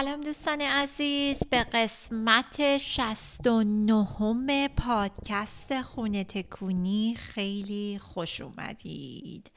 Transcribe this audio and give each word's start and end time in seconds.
سلام 0.00 0.20
دوستان 0.20 0.60
عزیز. 0.60 1.36
به 1.50 1.64
قسمت 1.64 2.76
69 2.76 4.68
پادکست 4.68 5.82
خونه 5.82 6.24
تکونی 6.24 7.14
خیلی 7.14 7.98
خوش 7.98 8.40
اومدید. 8.40 9.52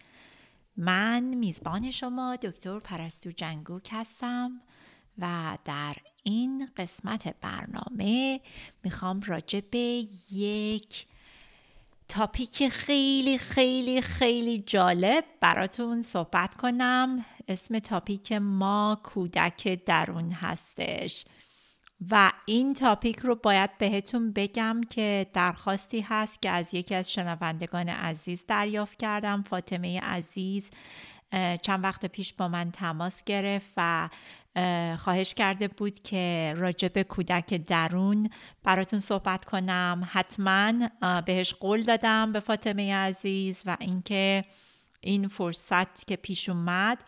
من 0.78 1.24
میزبان 1.24 1.92
شما 1.92 2.36
دکتر 2.36 2.80
پرستو 2.80 3.32
جنگوک 3.32 3.90
هستم 3.92 4.62
و 5.18 5.58
در 5.66 5.96
این 6.24 6.70
قسمت 6.78 7.36
برنامه 7.42 8.42
می‌خوام 8.84 9.22
راجع 9.22 9.60
به 9.72 10.08
یک 10.32 11.06
تاپیک 12.14 12.70
خیلی 12.70 13.38
خیلی 13.38 14.02
خیلی 14.02 14.64
جالب. 14.68 15.26
براتون 15.40 16.02
صحبت 16.02 16.56
کنم. 16.56 17.26
اسم 17.48 17.80
تاپیک 17.80 18.32
ما 18.32 19.02
کودک 19.04 19.86
درون 19.86 20.32
هستش. 20.32 21.26
و 22.12 22.32
این 22.46 22.74
تاپیک 22.74 23.20
رو 23.20 23.36
باید 23.36 23.78
بهتون 23.78 24.32
بگم 24.32 24.82
که 24.90 25.28
درخواستی 25.34 26.02
هست 26.02 26.42
که 26.42 26.50
از 26.50 26.74
یکی 26.74 26.96
از 26.96 27.14
شنوندگان 27.14 27.90
عزیز 27.90 28.44
دریافت 28.48 29.00
کردم. 29.00 29.44
فاطمه 29.44 30.00
عزیز 30.00 30.70
چند 31.62 31.84
وقت 31.84 32.06
پیش 32.06 32.34
با 32.34 32.48
من 32.48 32.72
تماس 32.72 33.24
گرفت 33.24 33.72
و 33.78 34.10
خواهش 35.00 35.34
کرده 35.34 35.68
بود 35.68 36.00
که 36.00 36.54
راجع 36.58 36.88
به 36.88 37.04
کودک 37.04 37.54
درون 37.54 38.30
براتون 38.64 39.00
صحبت 39.00 39.46
کنم. 39.46 40.08
حتما 40.12 40.74
بهش 41.26 41.54
قول 41.54 41.84
دادم 41.84 42.32
به 42.32 42.40
فاطمه 42.40 42.96
عزیز 42.96 43.62
و 43.66 43.78
اینکه 43.80 44.46
این 45.02 45.28
فرصت 45.28 46.08
که 46.08 46.16
پیش 46.16 46.50
اومد 46.50 47.04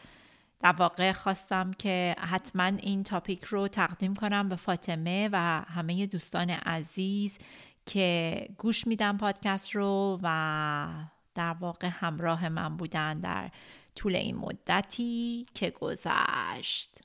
در 0.59 0.71
واقع 0.71 1.11
خواستم 1.11 1.71
که 1.73 2.15
حتما 2.19 2.63
این 2.63 3.03
تاپیک 3.03 3.43
رو 3.43 3.67
تقدیم 3.67 4.15
کنم 4.15 4.49
به 4.49 4.55
فاطمه 4.55 5.29
و 5.31 5.37
همه 5.67 6.05
دوستان 6.05 6.49
عزیز 6.49 7.37
که 7.85 8.49
گوش 8.57 8.87
میدن 8.87 9.17
پادکست 9.17 9.75
رو 9.75 10.19
و 10.23 10.87
در 11.35 11.53
واقع 11.59 11.89
همراه 11.91 12.49
من 12.49 12.77
بودن 12.77 13.19
در 13.19 13.51
طول 13.95 14.15
این 14.15 14.35
مدتی 14.35 15.45
که 15.53 15.69
گذشت. 15.69 17.04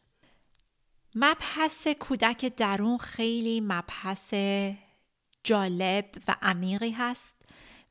مبحث 1.14 1.88
کودک 2.00 2.44
درون 2.56 2.98
خیلی 2.98 3.60
مبحث 3.60 4.34
جالب 5.44 6.04
و 6.28 6.36
عمیقی 6.42 6.90
هست 6.90 7.34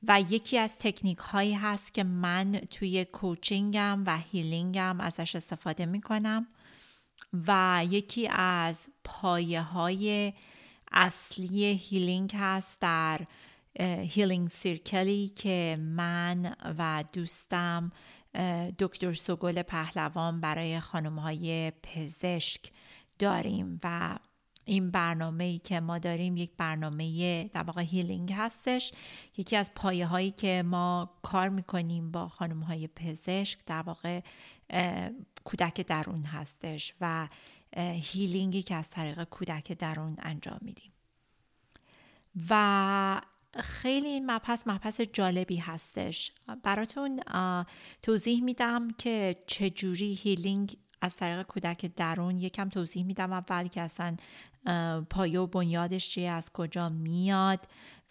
و 0.04 0.22
یکی 0.30 0.58
از 0.58 0.76
تکنیک 0.76 1.18
هایی 1.18 1.54
هست 1.54 1.94
که 1.94 2.04
من 2.04 2.52
توی 2.52 3.06
کوچینگم 3.06 4.04
و 4.06 4.18
هیلینگم 4.18 5.00
ازش 5.00 5.36
استفاده 5.36 5.86
می 5.86 6.02
کنم 6.02 6.48
و 7.48 7.82
یکی 7.90 8.28
از 8.32 8.82
پایه 9.04 9.62
های 9.62 10.34
اصلی 10.92 11.66
healing 11.66 12.36
هست 12.36 12.80
در 12.80 13.26
healing 14.10 14.48
circle 14.48 15.18
ی 15.18 15.30
که 15.30 15.78
من 15.82 16.56
و 16.78 17.04
دوستم 17.14 17.92
دکتر 18.80 19.14
سوگل 19.14 19.62
پهلوان 19.62 20.42
برای 20.42 20.80
خانم 20.80 21.20
های 21.20 21.72
پزشک 21.84 22.72
داریم 23.20 23.80
و 23.84 24.18
این 24.66 24.92
برنامه 24.92 25.44
ای 25.44 25.60
که 25.60 25.80
ما 25.80 25.98
داریم 25.98 26.38
یک 26.38 26.52
برنامه 26.58 27.44
در 27.44 27.64
واقع 27.64 27.82
healing 27.82 28.34
هستش. 28.34 28.92
یکی 29.38 29.56
از 29.56 29.72
پایه 29.76 30.06
هایی 30.06 30.32
که 30.32 30.64
ما 30.66 31.10
کار 31.22 31.50
می‌کنیم 31.50 32.12
با 32.12 32.28
خانم 32.28 32.60
های 32.60 32.88
پزشک 32.88 33.60
در 33.66 33.82
واقع 33.82 34.22
کودک 35.44 35.82
درون 35.82 36.24
هستش 36.24 36.94
و 37.02 37.28
healing 37.78 38.51
ی 38.51 38.62
که 38.62 38.76
از 38.76 38.90
طریق 38.90 39.24
کودک 39.24 39.72
درون 39.72 40.16
انجام 40.20 40.60
میدیم. 40.62 40.92
و 42.50 43.22
خیلی 43.60 44.08
این 44.08 44.32
مبحث 44.32 44.64
مبحث 44.66 45.02
جالبی 45.02 45.58
هستش. 45.58 46.32
براتون 46.64 47.20
توضیح 48.02 48.44
میدم 48.44 48.92
که 48.92 49.44
چجوری 49.48 50.14
healing 50.14 50.78
از 51.02 51.16
طریق 51.16 51.42
کودک 51.42 51.86
درون 51.86 52.38
یکم 52.38 52.70
توضیح 52.70 53.04
میدم 53.04 53.34
اول 53.34 53.68
که 53.68 53.82
اصلا 53.82 54.18
پایه 55.10 55.40
و 55.40 55.48
بنیادش 55.48 56.10
چیه 56.10 56.30
از 56.30 56.54
کجا 56.54 56.90
میاد 56.90 57.60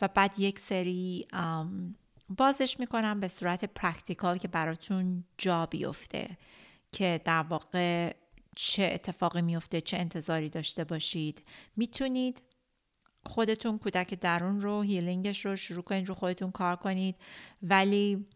و 0.01 0.09
بعد 0.09 0.39
یک 0.39 0.59
سری 0.59 1.27
بازش 2.29 2.81
می‌کنم 2.81 3.21
به 3.21 3.29
صورت 3.29 3.65
practical 3.65 4.39
که 4.39 4.49
براتون 4.49 5.25
جا 5.39 5.67
بیفته 5.67 6.37
که 6.93 7.21
در 7.25 7.43
واقع 7.43 8.17
چه 8.57 8.91
اتفاقی 8.95 9.43
میفته 9.43 9.81
چه 9.81 9.97
انتظاری 9.97 10.49
داشته 10.49 10.85
باشید. 10.85 11.43
می‌تونید 11.77 12.43
خودتون 13.27 13.79
کودک 13.79 14.15
درون 14.15 14.61
رو 14.61 14.83
هیلینگش 14.83 15.47
رو 15.47 15.57
شروع 15.57 15.83
کنید 15.83 16.09
رو 16.09 16.15
خودتون 16.15 16.51
کار 16.51 16.77
کنید. 16.77 17.17
ولی 17.63 18.27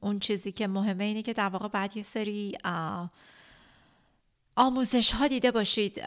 اون 0.00 0.18
چیزی 0.18 0.52
که 0.52 0.66
مهمه 0.66 1.04
اینه 1.04 1.22
که 1.22 1.32
در 1.32 1.48
واقع 1.48 1.68
بعد 1.68 1.96
یه 1.96 2.02
سری 2.02 2.58
آموزش 4.56 5.12
ها 5.12 5.28
دیده 5.28 5.50
باشید 5.50 5.98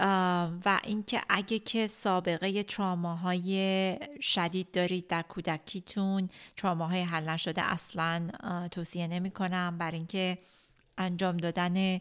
و 0.66 0.80
اینکه 0.84 1.22
اگه 1.30 1.60
که 1.60 1.88
سابقه 1.88 2.64
تراماهای 2.64 3.98
شدید 4.22 4.72
دارید 4.72 5.08
در 5.08 5.22
کودکیتون 5.22 6.30
تراماهای 6.58 7.02
حل 7.02 7.30
نشده 7.30 7.62
اصلا 7.62 8.30
توصیه 8.72 9.08
نمی 9.08 9.32
کنم 9.32 9.78
بر 9.78 9.92
اینکه 9.92 10.38
انجام 10.98 11.38
دادن 11.38 12.00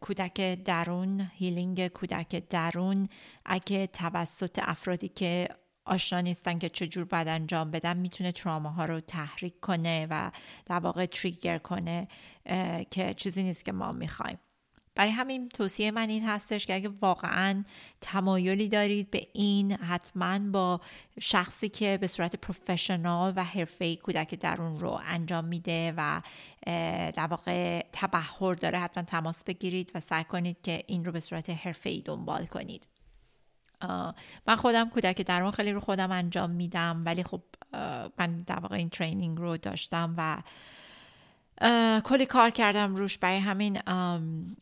کودک 0.00 0.40
درون 0.64 1.30
هیلینگ 1.34 1.88
کودک 1.88 2.48
درون 2.50 3.08
اگه 3.44 3.86
توسط 3.86 4.58
افرادی 4.62 5.08
که 5.08 5.48
آشنا 5.84 6.20
نیستن 6.20 6.58
که 6.58 6.68
چجور 6.68 7.04
باید 7.04 7.28
انجام 7.28 7.70
بدن 7.70 7.96
می‌تونه 7.96 8.32
تراماها 8.32 8.84
رو 8.84 9.00
تحریک 9.00 9.60
کنه 9.60 10.06
و 10.10 10.30
در 10.66 10.78
واقع 10.78 11.06
تریگر 11.06 11.58
کنه 11.58 12.08
که 12.90 13.14
چیزی 13.16 13.42
نیست 13.42 13.64
که 13.64 13.72
ما 13.72 13.92
می‌خوایم. 13.92 14.38
برای 14.98 15.10
همین 15.10 15.48
توصیه 15.48 15.90
من 15.90 16.08
این 16.08 16.28
هستش 16.28 16.66
که 16.66 16.74
اگه 16.74 16.90
واقعا 17.00 17.64
تمایلی 18.00 18.68
دارید 18.68 19.10
به 19.10 19.26
این 19.32 19.72
حتما 19.72 20.38
با 20.38 20.80
شخصی 21.20 21.68
که 21.68 21.98
به 22.00 22.06
صورت 22.06 22.36
پروفشنال 22.36 23.32
و 23.36 23.44
حرفه‌ای 23.44 23.96
کودک 23.96 24.34
درون 24.34 24.80
رو 24.80 25.00
انجام 25.06 25.44
میده 25.44 25.94
و 25.96 26.22
در 27.16 27.26
واقع 27.26 27.86
تبهر 27.92 28.54
داره 28.54 28.78
حتما 28.78 29.04
تماس 29.04 29.44
بگیرید 29.44 29.92
و 29.94 30.00
سعی 30.00 30.24
کنید 30.24 30.62
که 30.62 30.84
این 30.86 31.04
رو 31.04 31.12
به 31.12 31.20
صورت 31.20 31.50
حرفه‌ای 31.50 32.00
دنبال 32.00 32.46
کنید. 32.46 32.88
من 34.46 34.56
خودم 34.56 34.90
کودک 34.90 35.22
درون 35.22 35.50
خیلی 35.50 35.72
رو 35.72 35.80
خودم 35.80 36.12
انجام 36.12 36.50
میدم 36.50 37.02
ولی 37.04 37.22
خب 37.22 37.42
من 38.18 38.42
در 38.46 38.58
واقع 38.58 38.76
این 38.76 38.88
ترینینگ 38.88 39.38
رو 39.38 39.56
داشتم 39.56 40.14
و 40.16 40.42
کلی 42.04 42.26
کار 42.26 42.50
کردم 42.50 42.94
روش 42.94 43.18
برای 43.18 43.38
همین 43.38 43.78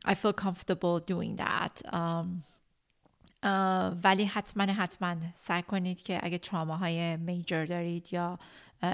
I 0.06 0.14
feel 0.14 0.32
comfortable 0.32 1.00
doing 1.10 1.36
that. 1.38 1.82
ولی 4.04 4.24
حتما 4.24 4.72
حتما 4.72 5.16
سعی 5.34 5.62
کنید 5.62 6.02
که 6.02 6.20
اگه 6.22 6.38
تراماهای 6.38 7.16
میجر 7.16 7.64
دارید 7.64 8.12
یا 8.12 8.38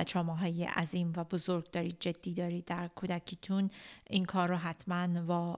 تراماهای 0.07 0.65
عظیم 0.65 1.13
و 1.17 1.25
بزرگ 1.25 1.71
دارید 1.71 1.97
جدی 2.01 2.35
دارید 2.35 2.65
در 2.65 2.89
کودکیتون 2.89 3.71
این 4.11 4.25
کار 4.25 4.49
رو 4.49 4.57
حتما 4.57 5.09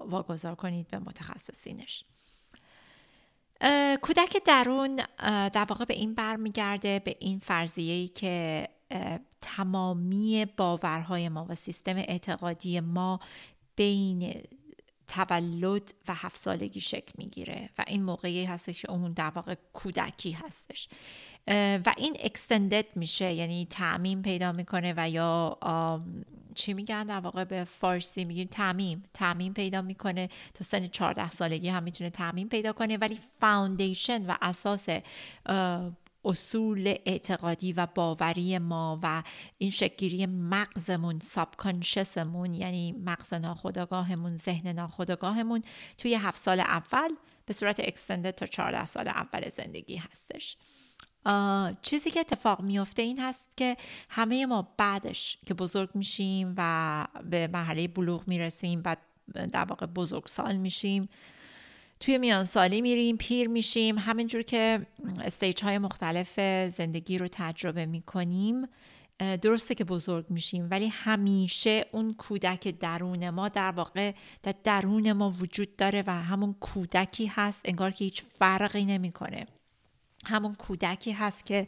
واگذار 0.01 0.55
کنید 0.55 0.89
به 0.89 0.99
متخصصینش. 0.99 2.05
کودک 4.03 4.37
درون 4.45 5.01
در 5.49 5.67
واقع 5.69 5.85
به 5.85 5.95
این 5.95 6.15
برمیگرده 6.15 6.99
به 6.99 7.15
این 7.21 7.39
فرضیه 7.39 8.09
که 8.09 8.69
تمامی 9.45 10.47
باورهای 10.57 11.29
ما 11.29 11.47
و 11.49 11.55
سیستم 11.55 11.97
اعتقادی 11.97 12.81
ما 12.81 13.21
بین 13.77 14.35
تولد 15.09 15.95
و 16.09 16.15
هفت 16.15 16.37
سالگی 16.37 16.81
شکل 16.81 17.13
می‌گیره 17.19 17.71
و 17.79 17.85
این 17.87 18.03
موقعی 18.03 18.45
هستش 18.45 18.83
که 18.83 18.91
اون 18.91 19.13
در 19.13 19.31
واقع 19.31 19.55
کودکی 19.73 20.31
هستش. 20.31 20.89
و 21.87 21.95
این 21.97 22.17
اکستندد 22.21 22.97
میشه 22.97 23.33
یعنی 23.33 23.67
تعمیم 23.71 24.23
پیدا 24.23 24.53
می‌کنه 24.53 24.95
و 24.97 25.11
یا 25.11 25.59
چی 26.55 26.75
میگن 26.75 27.05
در 27.05 27.21
واقع 27.21 27.45
به 27.45 27.65
فارسی 27.65 28.25
میگیم؟ 28.25 28.49
تعمیم. 28.49 29.03
تعمیم 29.15 29.53
پیدا 29.53 29.83
می‌کنه 29.83 30.29
تا 30.55 30.65
سن 30.65 30.89
14 30.89 31.31
سالگی 31.31 31.69
هم 31.69 31.83
می‌تونه 31.83 32.11
تعمیم 32.11 32.49
پیدا 32.49 32.73
کنه 32.73 32.97
ولی 32.97 33.19
فاوندیشن 33.41 34.27
و 34.27 34.37
اساس 34.43 34.89
اصول 36.25 36.95
اعتقادی 37.07 37.73
و 37.73 37.87
باوری 37.95 38.59
ما 38.59 39.01
و 39.03 39.23
این 39.59 39.71
شکگیری 39.71 40.27
مغزمون 40.27 41.21
سابکانشسمون 41.21 42.55
یعنی 42.55 42.93
مغز 42.93 43.35
ناخودآگاهمون 43.35 44.37
ذهن 44.37 44.69
ناخودآگاهمون 44.69 45.63
توی 45.99 46.15
هفت 46.15 46.39
سال 46.39 46.61
اول 46.61 47.09
به 47.47 47.55
صورت 47.55 47.81
اکستندد 47.81 48.31
تا 48.31 48.47
14 48.47 48.87
سال 48.87 49.09
اول 49.09 49.49
زندگی 49.49 49.97
هستش. 49.97 50.57
چیزی 51.83 52.11
که 52.11 52.21
اتفاق 52.21 52.61
میفته 52.61 53.03
این 53.03 53.21
هست 53.21 53.45
که 53.57 53.77
همه 54.09 54.47
ما 54.47 54.75
بعدش 54.79 55.39
که 55.47 55.55
بزرگ 55.55 55.91
میشیم 55.95 56.55
و 56.57 57.07
به 57.31 57.47
مرحله 57.53 57.89
بلوغ 57.89 58.29
می‌رسیم 58.29 58.83
و 58.85 58.97
در 59.53 59.65
واقع 59.65 59.87
بزرگ 59.87 60.27
سال 60.27 60.57
میشیم 60.57 61.09
توی 62.01 62.19
میان 62.19 62.45
سالی 62.45 62.83
میریم 62.83 63.17
پیر 63.17 63.49
میشیم 63.49 63.99
همینجور 63.99 64.43
که 64.43 64.87
استیج 65.25 65.65
های 65.65 65.79
مختلف 65.79 66.41
زندگی 66.69 67.19
رو 67.19 67.29
تجربه 67.33 67.87
می‌کنیم 67.87 68.67
درسته 69.19 69.75
که 69.75 69.85
بزرگ 69.85 70.27
میشیم 70.31 70.69
ولی 70.71 70.89
همیشه 70.89 71.85
اون 71.93 72.15
کودک 72.15 72.69
درون 72.69 73.31
ما 73.31 73.49
در 73.49 73.71
واقع 73.71 74.13
در 74.43 74.55
درون 74.65 75.13
ما 75.13 75.31
وجود 75.31 75.77
داره 75.77 76.05
و 76.07 76.11
همون 76.11 76.55
کودکی 76.61 77.27
هست 77.27 77.61
انگار 77.65 77.91
که 77.91 78.05
هیچ 78.05 78.23
فرقی 78.23 78.85
نمی‌کنه. 78.85 79.47
همون 80.27 80.55
کودکی 80.55 81.13
هست 81.13 81.47
که 81.47 81.67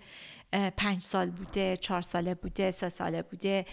پنج 0.52 1.02
سال 1.02 1.30
بوده 1.30 1.76
چهار 1.76 2.00
ساله 2.00 2.34
بوده 2.34 2.70
سه 2.70 2.88
ساله 2.88 3.22
بوده. 3.22 3.64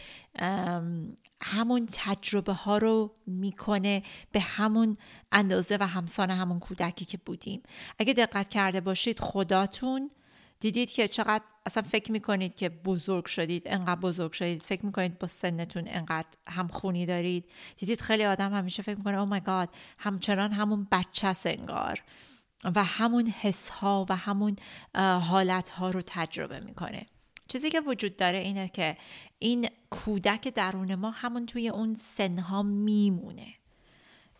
همون 1.45 1.87
تجربه 1.91 2.53
ها 2.53 2.77
رو 2.77 3.13
می‌کنه 3.27 4.03
به 4.31 4.39
همون 4.39 4.97
اندازه 5.31 5.77
و 5.79 5.87
همسان 5.87 6.31
همون 6.31 6.59
کودکی 6.59 7.05
که 7.05 7.17
بودیم. 7.17 7.63
اگه 7.99 8.13
دقت 8.13 8.49
کرده 8.49 8.81
باشید 8.81 9.19
خداتون 9.19 10.11
دیدید 10.59 10.91
که 10.91 11.07
چقدر 11.07 11.43
اصلا 11.65 11.83
فکر 11.83 12.11
می‌کنید 12.11 12.55
که 12.55 12.69
بزرگ 12.69 13.25
شدید 13.25 13.63
انقدر 13.65 13.99
بزرگ 13.99 14.31
شدید. 14.31 14.63
فکر 14.63 14.85
می‌کنید 14.85 15.19
با 15.19 15.27
سنتون 15.27 15.83
انقدر 15.87 16.27
همخونی 16.47 17.05
دارید. 17.05 17.51
دیدید 17.77 18.01
خیلی 18.01 18.25
آدم 18.25 18.53
همیشه 18.53 18.83
فکر 18.83 18.97
می‌کنه 18.97 19.21
او 19.21 19.37
oh 19.37 19.43
گاد 19.43 19.69
همچنان 19.97 20.51
همون 20.51 20.87
بچه 20.91 21.35
انگار. 21.45 22.03
و 22.75 22.83
همون 22.83 23.27
حس 23.27 23.69
ها 23.69 24.05
و 24.09 24.15
همون 24.15 24.55
حالت 25.21 25.69
ها 25.69 25.89
رو 25.89 26.01
تجربه 26.07 26.59
می‌کنه. 26.59 27.05
چیزی 27.47 27.69
که 27.69 27.81
وجود 27.81 28.17
داره 28.17 28.37
اینه 28.37 28.69
که 28.69 28.97
این 29.39 29.69
کودک 29.89 30.47
درون 30.47 30.95
ما 30.95 31.11
همون 31.11 31.45
توی 31.45 31.69
اون 31.69 31.95
سنها 31.95 32.63
میمونه. 32.63 33.53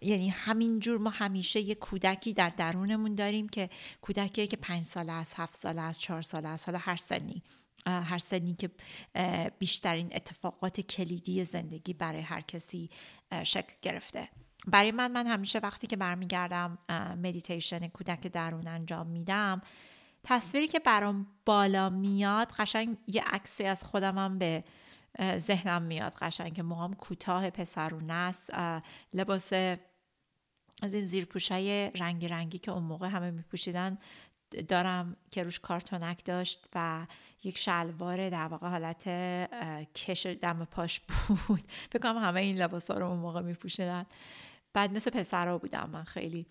یعنی 0.02 0.30
همینجور 0.30 1.02
ما 1.02 1.10
همیشه 1.10 1.60
یه 1.60 1.76
کودکی 1.76 2.34
در 2.34 2.50
درونمون 2.50 3.16
داریم 3.16 3.50
که 3.50 3.70
کودکی 4.02 4.48
که 4.48 4.58
پنج 4.58 4.84
ساله 4.84 5.12
است 5.12 5.34
هفت 5.38 5.56
ساله 5.56 5.82
است 5.82 6.00
چهار 6.00 6.22
ساله 6.22 6.48
است 6.48 6.70
حالا 6.70 6.80
هر 6.80 6.96
سنی 6.96 7.44
هر 7.86 8.18
سنی 8.18 8.56
که 8.56 8.70
بیشترین 9.60 10.10
اتفاقات 10.16 10.82
کلیدی 10.82 11.44
زندگی 11.44 11.94
برای 11.94 12.22
هر 12.22 12.42
کسی 12.42 12.90
شکل 13.44 13.74
گرفته. 13.82 14.30
برای 14.68 14.92
من 14.92 15.12
من 15.12 15.28
همیشه 15.28 15.60
وقتی 15.60 15.88
که 15.88 15.96
برمیگردم 15.98 16.78
مدیتیشن 17.24 17.88
کودک 17.88 18.28
درون 18.28 18.68
انجام 18.68 19.08
میدم 19.08 19.62
تصویری 20.24 20.68
که 20.68 20.80
برام 20.80 21.28
بالا 21.46 21.90
میاد 21.90 22.52
قشنگ 22.52 22.98
یه 23.08 23.24
عکسی 23.26 23.64
از 23.64 23.84
خودمم 23.84 24.38
به 24.38 24.64
ذهنم 25.38 25.82
میاد 25.82 26.14
قشنگ 26.14 26.54
که 26.54 26.64
موهام 26.64 26.94
کوتاه 26.94 27.50
پسرونه 27.50 28.14
است. 28.14 28.50
لباس 29.14 29.54
از 30.82 30.94
این 30.94 31.06
زیرپوشای 31.06 31.92
رنگی 31.92 32.28
رنگی 32.28 32.58
که 32.58 32.72
اون 32.72 32.84
موقع 32.84 33.08
همه 33.08 33.32
میپوشیدن 33.32 33.98
دارم 34.68 35.16
که 35.32 35.44
روش 35.44 35.60
کارتونک 35.60 36.26
داشت 36.26 36.68
و 36.76 37.08
یک 37.44 37.58
شلوار 37.58 38.30
در 38.30 38.48
واقع 38.48 38.68
حالت 38.68 39.10
کش 39.96 40.26
دم 40.26 40.66
پاش 40.66 41.00
بود. 41.00 41.64
بکنم 41.94 42.18
همه 42.18 42.42
این 42.42 42.58
لباس 42.58 42.92
ها 42.92 42.98
رو 42.98 43.10
اون 43.10 43.20
موقع 43.20 43.42
میپوشیدن. 43.42 44.06
بعد 44.74 44.94
مثل 44.94 45.12
پسرها 45.12 45.58
بودم 45.58 45.90
من 45.90 46.04
خیلی 46.04 46.46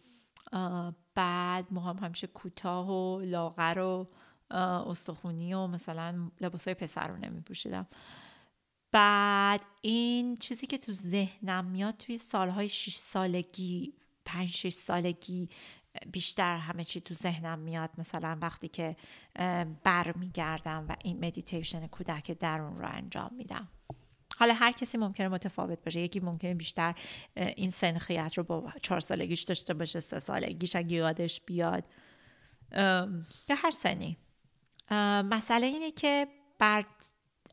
بعد 1.15 1.67
موهام 1.71 1.99
همیشه 1.99 2.27
کوتاه 2.27 2.91
و 2.91 3.21
لاغر 3.21 3.79
و 3.79 4.09
استخونی 4.89 5.55
و 5.55 5.67
مثلا 5.67 6.31
لباس 6.41 6.65
های 6.65 6.75
پسر 6.75 7.09
رو 7.09 7.17
نمی 7.17 7.41
پوشیدم 7.41 7.87
بعد 8.93 9.61
این 9.81 10.37
چیزی 10.37 10.67
که 10.67 10.79
تو 10.79 10.93
ذهنم 10.93 11.65
میاد 11.65 11.97
توی 11.97 12.19
سالهای 12.19 12.69
6 12.69 12.95
سالگی 12.95 13.95
پنج 14.25 14.51
6 14.51 14.73
سالگی 14.73 15.49
بیشتر 16.13 16.57
همه 16.57 16.85
چی 16.85 17.01
تو 17.01 17.15
ذهنم 17.15 17.59
میاد. 17.59 17.91
مثلا 17.99 18.39
وقتی 18.41 18.69
که 18.69 18.97
برمیگردم 19.85 20.87
و 20.89 20.97
این 21.05 21.25
مدیتیشن 21.25 21.87
کودک 21.87 22.31
درون 22.31 22.79
رو 22.79 22.89
انجام 22.89 23.31
میدم. 23.37 23.69
حالا 24.39 24.55
هر 24.55 24.73
کسی 24.73 24.99
ممکنه 24.99 25.29
متفاوت 25.29 25.85
باشه. 25.85 26.01
یکی 26.01 26.21
ممکنه 26.21 26.55
بیشتر 26.55 26.95
این 27.37 27.71
سنخیت 27.71 28.33
رو 28.37 28.45
با 28.45 28.73
چهار 28.83 29.01
سالگیش 29.01 29.43
داشته 29.43 29.75
باشه 29.75 30.01
سه 30.01 30.19
سالگیش 30.19 30.77
اگه 30.77 30.97
یادش 30.97 31.41
بیاد. 31.41 31.85
یا 33.49 33.57
هر 33.57 33.71
سنی. 33.71 34.17
مسئله 35.31 35.67
اینه 35.67 35.91
که 35.91 36.27
بر 36.59 36.85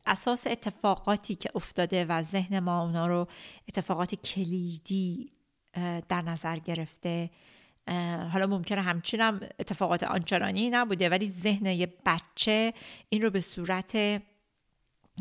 اساس 0.06 0.46
اتفاقاتی 0.46 1.34
که 1.34 1.50
افتاده 1.54 2.04
و 2.04 2.22
ذهن 2.22 2.58
ما 2.58 2.82
اونا 2.82 3.06
رو 3.06 3.26
اتفاقات 3.68 4.14
کلیدی 4.14 5.28
در 6.08 6.22
نظر 6.22 6.56
گرفته 6.56 7.30
حالا 8.32 8.46
ممکنه 8.46 8.82
همچینم 8.82 9.40
اتفاقات 9.58 10.02
آنچنانی 10.02 10.70
نبوده 10.70 11.08
ولی 11.08 11.26
ذهن 11.26 11.66
یه 11.66 11.94
بچه 12.06 12.72
این 13.08 13.22
رو 13.22 13.30
به 13.30 13.40
صورت 13.40 14.22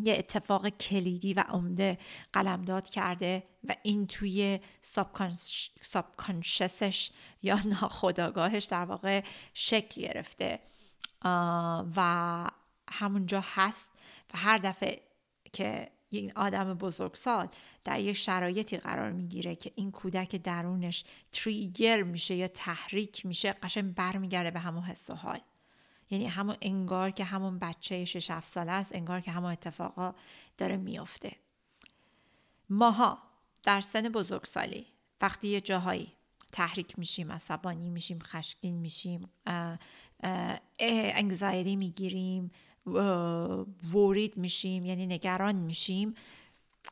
یه 0.05 0.15
اتفاق 0.17 0.69
کلیدی 0.69 1.33
و 1.33 1.39
عمده 1.39 1.97
قلمداد 2.33 2.89
کرده 2.89 3.43
و 3.63 3.75
این 3.83 4.07
توی 4.07 4.59
سابکانشسش 5.81 7.11
یا 7.41 7.59
ناخداگاهش 7.65 8.65
در 8.65 8.85
واقع 8.85 9.23
شکل 9.53 10.01
گرفته. 10.01 10.59
و 11.95 12.49
همونجا 12.91 13.43
هست 13.45 13.89
و 14.33 14.37
هر 14.37 14.57
دفعه 14.57 15.01
که 15.53 15.89
این 16.09 16.31
آدم 16.35 16.73
بزرگسال 16.73 17.47
در 17.83 17.99
یک 17.99 18.15
شرایطی 18.15 18.77
قرار 18.77 19.11
می‌گیره 19.11 19.55
که 19.55 19.71
این 19.75 19.91
کودک 19.91 20.35
درونش 20.35 21.03
تریگر 21.31 22.03
میشه 22.03 22.35
یا 22.35 22.47
تحریک 22.47 23.25
میشه 23.25 23.53
قشن 23.53 23.91
برمیگرده 23.91 24.51
به 24.51 24.59
همون 24.59 24.83
حس 24.83 25.09
و 25.09 25.13
حال. 25.13 25.39
یعنی 26.11 26.27
همون 26.27 26.55
انگار 26.61 27.11
که 27.11 27.23
همون 27.23 27.59
بچه 27.59 28.05
6 28.05 28.31
7 28.31 28.47
ساله 28.47 28.71
است 28.71 28.95
انگار 28.95 29.21
که 29.21 29.31
همون 29.31 29.51
اتفاقا 29.51 30.13
داره 30.57 30.77
میافته. 30.77 31.35
ماها 32.69 33.17
در 33.63 33.81
سن 33.81 34.01
بزرگسالی 34.01 34.85
وقتی 35.21 35.47
یه 35.47 35.61
جاهایی 35.61 36.11
تحریک 36.51 36.99
میشیم 36.99 37.31
عصبانی 37.31 37.89
میشیم 37.89 38.19
خشکین 38.19 38.75
میشیم 38.75 39.29
انگزایری 40.79 41.75
می‌گیریم 41.75 42.51
ورید 43.93 44.37
میشیم 44.37 44.85
یعنی 44.85 45.05
نگران 45.05 45.55
میشیم 45.55 46.13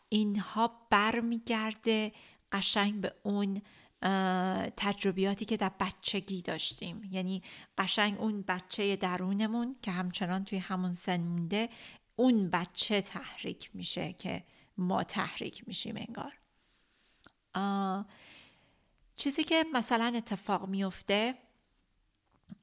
اینها 0.10 0.88
برمیگرده 0.90 2.12
قشنگ 2.52 3.02
به 3.02 3.14
اون 3.24 3.62
تجربیاتی 4.78 5.46
که 5.46 5.58
در 5.58 5.72
بچگی 5.80 6.42
داشتیم. 6.42 7.10
یعنی 7.12 7.44
قشنگ 7.78 8.20
اون 8.20 8.42
بچه 8.48 8.96
درونمون 8.96 9.76
که 9.82 9.92
همچنان 9.92 10.46
توی 10.46 10.60
همون 10.60 10.92
سن 10.92 11.22
مونده 11.22 11.68
اون 12.16 12.50
بچه 12.50 13.02
تحریک 13.02 13.70
میشه 13.74 14.14
که 14.14 14.44
ما 14.78 15.04
تحریک 15.04 15.68
میشیم 15.68 15.96
انگار. 15.98 16.34
چیزی 19.16 19.44
که 19.44 19.66
مثلا 19.74 20.14
اتفاق 20.16 20.68
میفته 20.70 21.36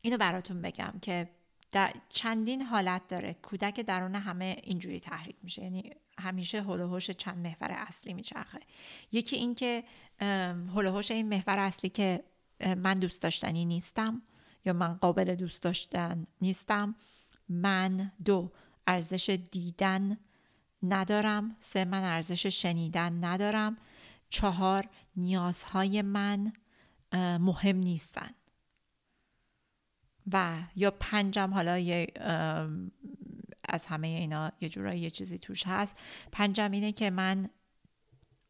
اینو 0.01 0.19
براتون 0.19 0.63
بگم 0.63 0.95
که 1.03 1.31
در 1.75 1.95
چندین 2.09 2.63
حالت 2.63 3.09
داره. 3.09 3.37
کودک 3.43 3.81
درون 3.81 4.15
همه 4.15 4.57
اینجوری 4.63 5.01
تحریک 5.01 5.37
میشه. 5.43 5.63
یعنی 5.63 5.91
همیشه 6.19 6.63
هلوهوش 6.63 7.11
چند 7.11 7.39
محور 7.39 7.71
اصلی 7.71 8.15
میچرخه. 8.15 8.61
یکی 9.13 9.37
این 9.37 9.55
که 9.55 9.85
هلوهوش 10.75 11.11
این 11.11 11.29
محور 11.29 11.59
اصلی 11.59 11.91
که 11.91 12.25
من 12.77 12.99
دوست 12.99 13.23
داشتنی 13.23 13.65
نیستم 13.65 14.23
یا 14.65 14.73
من 14.73 14.95
قابل 14.95 15.35
دوست 15.35 15.63
داشتن 15.63 16.27
نیستم 16.41 16.95
من 17.49 18.13
دو 18.25 18.51
ارزش 18.87 19.39
دیدن 19.51 20.19
ندارم. 20.83 21.57
سه 21.59 21.85
من 21.85 22.03
ارزش 22.03 22.47
شنیدن 22.47 23.25
ندارم. 23.25 23.77
چهار 24.29 24.89
نیازهای 25.17 26.03
من 26.03 26.53
مهم 27.39 27.77
نیستن. 27.77 28.31
و 30.33 30.59
یا 30.77 30.91
پنجم 30.91 31.55
حالا 31.55 31.79
یه 31.79 32.07
از 33.69 33.87
همه 33.87 34.07
اینا 34.07 34.53
یه 34.61 34.69
جورایی 34.69 35.01
یه 35.01 35.11
چیزی 35.11 35.39
توش 35.39 35.67
هست. 35.67 35.97
پنجم 36.33 36.71
اینه 36.71 36.93
که 36.93 37.11
من 37.11 37.51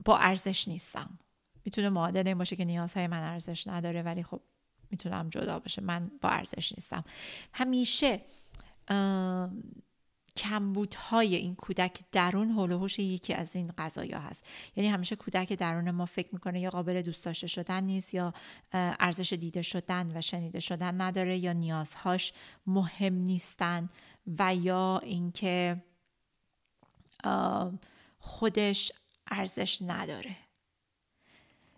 با 0.05 0.19
ارزش 0.19 0.69
نیستم. 0.69 1.19
می‌تونه 1.65 1.89
معادل 1.89 2.29
این 2.29 2.39
باشه 2.39 2.57
که 2.57 2.65
نیازهای 2.65 3.07
من 3.07 3.23
ارزش 3.23 3.67
نداره 3.67 4.03
ولی 4.03 4.23
خب 4.23 4.41
می‌تونم 4.91 5.29
جدا 5.29 5.59
باشه. 5.59 5.83
من 5.83 6.11
با 6.21 6.29
ارزش 6.29 6.73
نیستم. 6.73 7.05
همیشه 7.53 8.21
کمبودهای 10.37 11.37
این 11.37 11.55
کودک 11.55 12.01
درون 12.13 12.51
هلوهوش 12.51 12.99
یکی 12.99 13.35
از 13.35 13.57
این 13.57 13.73
قضایا 13.79 14.19
هست. 14.19 14.45
یعنی 14.77 14.91
همیشه 14.91 15.17
کودک 15.17 15.53
درون 15.53 15.91
ما 15.91 16.07
فکر 16.07 16.29
می‌کنه 16.33 16.61
یا 16.61 16.71
قابل 16.71 17.03
دوست 17.03 17.25
داشته 17.25 17.47
شدن 17.47 17.85
نیست 17.85 18.15
یا 18.15 18.35
ارزش 18.73 19.33
دیده 19.33 19.63
شدن 19.63 20.17
و 20.17 20.21
شنیده 20.21 20.61
شدن 20.61 21.01
نداره 21.01 21.39
یا 21.39 21.53
نیازهاش 21.53 22.33
مهم 22.67 23.15
نیستن 23.15 23.89
و 24.39 24.55
یا 24.55 25.01
اینکه 25.05 25.83
خودش 28.19 28.93
ارزش 29.27 29.83
نداره. 29.83 30.37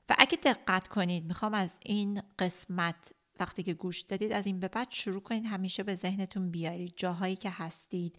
و 0.08 0.14
اگه 0.18 0.38
دقت 0.44 0.88
کنید 0.88 1.24
می‌خوام 1.24 1.54
از 1.54 1.78
این 1.82 2.22
قسمت 2.38 3.12
وقتی 3.40 3.62
که 3.62 3.74
گوش 3.74 4.00
دادید 4.00 4.32
از 4.32 4.46
این 4.46 4.60
به 4.60 4.68
بعد 4.68 4.90
شروع 4.90 5.20
کنید 5.20 5.44
همیشه 5.44 5.82
به 5.82 5.94
ذهنتون 5.94 6.50
بیارید. 6.50 6.92
جاهایی 6.96 7.36
که 7.36 7.50
هستید 7.50 8.16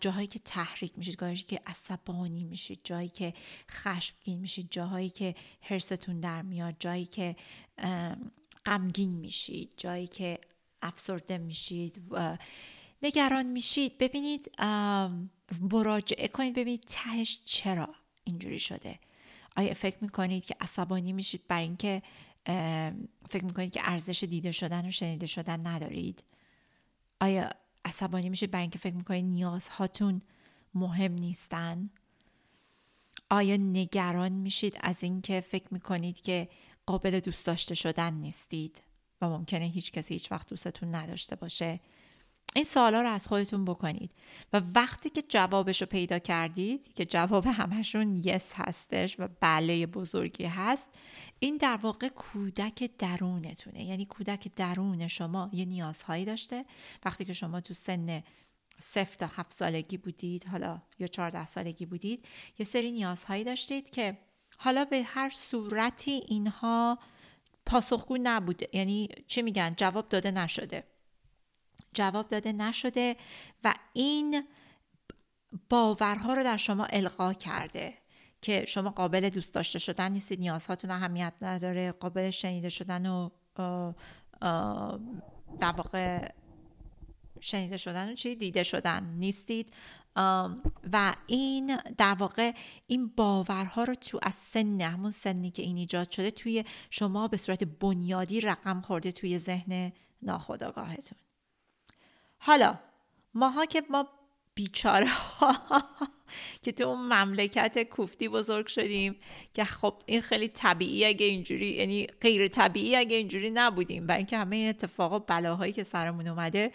جاهایی 0.00 0.26
که 0.26 0.38
تحریک 0.38 0.92
میشید 0.96 1.18
جاهایی 1.18 1.36
که 1.36 1.60
عصبانی 1.66 2.44
میشید 2.44 2.80
جایی 2.84 3.08
که 3.08 3.34
خشمگین 3.70 4.38
میشید 4.38 4.70
جاهایی 4.70 5.10
که 5.10 5.34
حرستون 5.60 6.20
در 6.20 6.42
میاد 6.42 6.76
جایی 6.80 7.06
که 7.06 7.36
غمگین 8.66 9.10
میشید 9.10 9.74
جایی 9.76 10.06
که 10.06 10.38
افسرده 10.82 11.38
میشید 11.38 12.02
نگران 13.02 13.46
میشید. 13.46 13.98
ببینید 13.98 14.50
مراجعه 15.60 16.28
کنید 16.28 16.54
ببینید 16.54 16.84
تهش 16.88 17.40
چرا 17.44 17.94
اینجوری 18.24 18.58
شده. 18.58 18.98
آیا 19.56 19.74
فکر 19.74 19.96
می‌کنید 20.00 20.44
که 20.44 20.56
عصبانی 20.60 21.12
میشید 21.12 21.42
بر 21.48 21.60
اینکه 21.60 22.02
فکر 23.30 23.44
می‌کنید 23.44 23.72
که 23.72 23.80
ارزش 23.82 24.24
دیده 24.24 24.52
شدن 24.52 24.86
و 24.86 24.90
شنیده 24.90 25.26
شدن 25.26 25.66
ندارید؟ 25.66 26.24
آیا 27.20 27.50
عصبانی 27.84 28.28
میشید 28.28 28.50
برای 28.50 28.62
اینکه 28.62 28.78
فکر 28.78 28.94
می‌کنید 28.94 29.24
نیازهاتون 29.24 30.22
مهم 30.74 31.12
نیستن؟ 31.12 31.90
آیا 33.30 33.56
نگران 33.56 34.32
میشید 34.32 34.76
از 34.80 35.02
اینکه 35.02 35.40
فکر 35.40 35.66
می‌کنید 35.70 36.20
که 36.20 36.48
قابل 36.86 37.20
دوست 37.20 37.46
داشته 37.46 37.74
شدن 37.74 38.14
نیستید 38.14 38.82
و 39.20 39.28
ممکنه 39.28 39.64
هیچ 39.64 39.92
کسی 39.92 40.14
هیچ 40.14 40.32
وقت 40.32 40.50
دوستتون 40.50 40.94
نداشته 40.94 41.36
باشه؟ 41.36 41.80
این 42.56 42.64
سوالا 42.64 43.02
رو 43.02 43.08
از 43.08 43.26
خودتون 43.26 43.64
بکنید. 43.64 44.12
و 44.52 44.62
وقتی 44.74 45.10
که 45.10 45.22
جوابش 45.22 45.80
رو 45.80 45.86
پیدا 45.86 46.18
کردید 46.18 46.94
که 46.94 47.04
جواب 47.04 47.46
همشون 47.46 48.14
یس 48.24 48.52
هستش 48.54 49.20
و 49.20 49.28
بله 49.40 49.86
بزرگی 49.86 50.44
هست 50.44 50.88
این 51.38 51.56
در 51.56 51.76
واقع 51.76 52.08
کودک 52.08 52.90
درونتونه. 52.98 53.84
یعنی 53.84 54.06
کودک 54.06 54.48
درون 54.56 55.08
شما 55.08 55.50
یه 55.52 55.64
نیازهایی 55.64 56.24
داشته. 56.24 56.64
وقتی 57.04 57.24
که 57.24 57.32
شما 57.32 57.60
تو 57.60 57.74
سن 57.74 58.22
صفر 58.78 59.16
تا 59.16 59.26
هفت 59.26 59.52
سالگی 59.52 59.96
بودید 59.96 60.44
حالا 60.44 60.82
یا 60.98 61.06
چهارده 61.06 61.46
سالگی 61.46 61.86
بودید 61.86 62.24
یه 62.58 62.66
سری 62.66 62.90
نیازهایی 62.90 63.44
داشتید 63.44 63.90
که 63.90 64.18
حالا 64.58 64.84
به 64.84 65.02
هر 65.02 65.30
صورتی 65.30 66.22
اینها 66.28 66.98
پاسخگو 67.66 68.18
نبوده. 68.22 68.66
یعنی 68.72 69.08
چی 69.26 69.42
میگن؟ 69.42 69.74
جواب 69.76 70.08
داده 70.08 70.30
نشده. 70.30 70.84
جواب 71.96 72.28
داده 72.28 72.52
نشده 72.52 73.16
و 73.64 73.74
این 73.92 74.44
باورها 75.68 76.34
رو 76.34 76.42
در 76.42 76.56
شما 76.56 76.84
القا 76.84 77.32
کرده 77.32 77.94
که 78.42 78.64
شما 78.64 78.90
قابل 78.90 79.28
دوست 79.28 79.54
داشته 79.54 79.78
شدن 79.78 80.12
نیستید 80.12 80.40
نیازهاتون 80.40 80.90
اهمیت 80.90 81.32
نداره 81.42 81.92
قابل 81.92 82.30
شنیده 82.30 82.68
شدن 82.68 83.06
و 83.06 83.30
در 85.60 85.72
واقع 85.76 86.28
شنیده 87.40 87.76
شدن 87.76 88.12
و 88.12 88.14
چی؟ 88.14 88.36
دیده 88.36 88.62
شدن 88.62 89.04
نیستید. 89.04 89.74
و 90.92 91.14
این 91.26 91.76
در 91.98 92.14
واقع 92.14 92.52
این 92.86 93.06
باورها 93.16 93.84
رو 93.84 93.94
تو 93.94 94.18
از 94.22 94.34
سن 94.34 94.80
همون 94.80 95.10
سنی 95.10 95.50
که 95.50 95.62
این 95.62 95.76
ایجاد 95.76 96.10
شده 96.10 96.30
توی 96.30 96.64
شما 96.90 97.28
به 97.28 97.36
صورت 97.36 97.64
بنیادی 97.64 98.40
رقم 98.40 98.80
خورده 98.80 99.12
توی 99.12 99.38
ذهن 99.38 99.92
ناخودآگاهتون. 100.22 101.18
حالا 102.46 102.78
ماها 103.34 103.66
که 103.66 103.82
ما 103.90 104.08
بیچاره 104.54 105.06
که 106.62 106.72
تو 106.72 106.88
اون 106.88 106.98
مملکت 106.98 107.82
کوفتی 107.82 108.28
بزرگ 108.28 108.66
شدیم 108.66 109.16
که 109.54 109.64
خب 109.64 110.02
این 110.06 110.20
خیلی 110.20 110.48
طبیعی 110.48 111.04
اگه 111.04 111.26
اینجوری 111.26 111.66
یعنی 111.66 112.06
غیر 112.06 112.48
طبیعی 112.48 112.96
اگه 112.96 113.16
اینجوری 113.16 113.50
نبودیم. 113.50 114.06
برای 114.06 114.18
اینکه 114.18 114.38
همه 114.38 114.56
این 114.56 114.68
اتفاق 114.68 115.12
و 115.12 115.18
بلاهایی 115.18 115.72
که 115.72 115.82
سرمون 115.82 116.28
اومده 116.28 116.72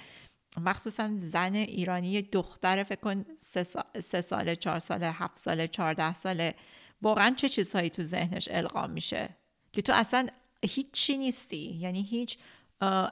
مخصوصا 0.58 1.12
زن 1.16 1.56
ایرانی 1.56 2.22
دختر 2.22 2.84
فکر 2.84 3.00
کن 3.00 3.26
سه, 4.00 4.22
ساله 4.22 4.56
چهار 4.56 4.80
ساله 4.80 5.12
هفت 5.12 5.38
ساله 5.38 5.68
چهارده 5.68 6.14
ساله 6.14 6.56
واقعا 7.02 7.34
چه 7.38 7.50
چیزهایی 7.50 7.90
تو 7.90 8.04
ذهنش 8.04 8.48
القا 8.52 8.88
میشه؟ 8.88 9.30
که 9.74 9.82
تو 9.82 9.94
اصلا 9.94 10.28
هیچی 10.64 11.18
نیستی. 11.18 11.78
یعنی 11.80 12.04
هیچ 12.04 12.38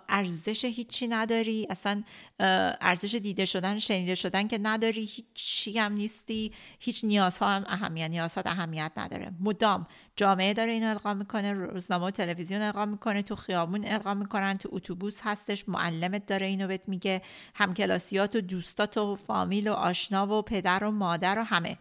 ارزش 0.10 0.66
هیچی 0.66 1.08
نداری. 1.08 1.68
اصلا 1.70 2.04
ارزش 2.40 3.16
دیده 3.16 3.46
شدن 3.46 3.78
شنیده 3.78 4.16
شدن 4.16 4.48
که 4.48 4.58
نداری 4.62 5.02
هیچی 5.02 5.80
هم 5.80 5.94
نیستی. 5.94 6.52
هیچ 6.80 7.06
نیازها 7.06 7.50
هم 7.50 7.66
اهمیت 7.68 8.10
نیازها 8.10 8.44
اهمیت 8.46 8.92
نداره. 8.98 9.32
مدام 9.40 9.88
جامعه 10.16 10.54
داره 10.54 10.72
اینو 10.72 10.90
القا 10.90 11.14
می‌کنه 11.14 11.54
روزنامه 11.54 12.06
و 12.06 12.12
تلویزیون 12.12 12.62
القا 12.62 12.86
می‌کنه 12.86 13.22
تو 13.22 13.36
خیابون 13.36 13.86
القا 13.86 14.14
می‌کنن 14.14 14.58
تو 14.58 14.70
اتوبوس 14.72 15.20
هستش 15.24 15.70
معلمت 15.70 16.26
داره 16.26 16.48
اینو 16.48 16.68
بهت 16.68 16.84
میگه 16.88 17.22
همکلاسیات 17.56 18.36
و 18.36 18.42
دوستات 18.42 18.98
و 18.98 19.16
فامیل 19.16 19.68
و 19.68 19.74
آشنا 19.74 20.40
و 20.40 20.42
پدر 20.42 20.84
و 20.84 20.92
مادر 20.92 21.40
و 21.40 21.44
همه. 21.44 21.78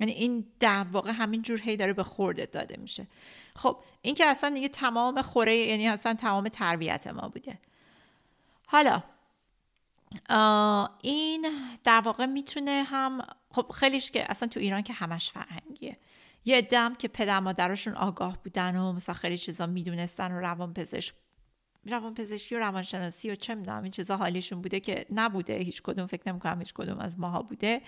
یعنی 0.00 0.12
این 0.12 0.46
در 0.60 0.86
واقع 0.92 1.10
همین 1.10 1.42
جور 1.42 1.60
هی 1.60 1.76
داره 1.76 1.92
به 1.92 2.02
خوردت 2.02 2.50
داده 2.50 2.76
میشه. 2.76 3.06
خب 3.58 3.82
این 4.02 4.14
که 4.14 4.26
اصلا 4.26 4.50
دیگه 4.50 4.68
تمام 4.68 5.22
خوره 5.22 5.56
یعنی 5.56 5.88
اصلا 5.88 6.14
تمام 6.14 6.48
تربیت 6.48 7.06
ما 7.06 7.28
بوده. 7.28 7.58
حالا 8.66 9.02
این 11.02 11.46
در 11.84 12.00
واقع 12.00 12.26
می‌تونه 12.26 12.82
هم 12.86 13.26
خب 13.50 13.72
خیلیش 13.74 14.10
که 14.10 14.30
اصلا 14.30 14.48
تو 14.48 14.60
ایران 14.60 14.82
که 14.82 14.92
همش 14.92 15.30
فرهنگیه. 15.30 15.98
یه 16.44 16.62
دم 16.62 16.94
که 16.94 17.08
پدر 17.08 17.40
مادرشون 17.40 17.94
آگاه 17.94 18.42
بودن 18.42 18.76
و 18.76 18.92
مثلا 18.92 19.14
خیلی 19.14 19.38
چیزا 19.38 19.66
می‌دونستن 19.66 20.32
و 20.32 20.40
روان 20.40 20.74
پزشک 20.74 21.14
روان 21.86 22.14
پزشکی 22.14 22.54
و 22.54 22.58
روانشناسی 22.58 23.30
و 23.30 23.34
چه 23.34 23.54
می‌دونم 23.54 23.82
این 23.82 23.92
چیزا 23.92 24.16
حالیشون 24.16 24.62
بوده 24.62 24.80
که 24.80 25.06
نبوده. 25.12 25.58
هیچ 25.58 25.82
کدوم 25.82 26.06
فکر 26.06 26.22
نمی‌کنم 26.26 26.58
هیچ 26.58 26.74
کدوم 26.74 26.98
از 26.98 27.18
ماها 27.18 27.42
بوده. 27.42 27.82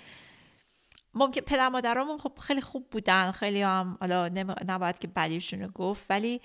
ممکن 1.14 1.40
پدر 1.40 1.68
مادرامون 1.68 2.18
خب 2.18 2.38
خیلی 2.38 2.60
خوب 2.60 2.90
بودن. 2.90 3.30
خیلی 3.30 3.62
هم 3.62 3.96
حالا 4.00 4.28
نباید 4.66 4.98
که 4.98 5.08
بدیشون 5.08 5.60
رو 5.60 5.68
گفت 5.68 6.06
ولی 6.10 6.40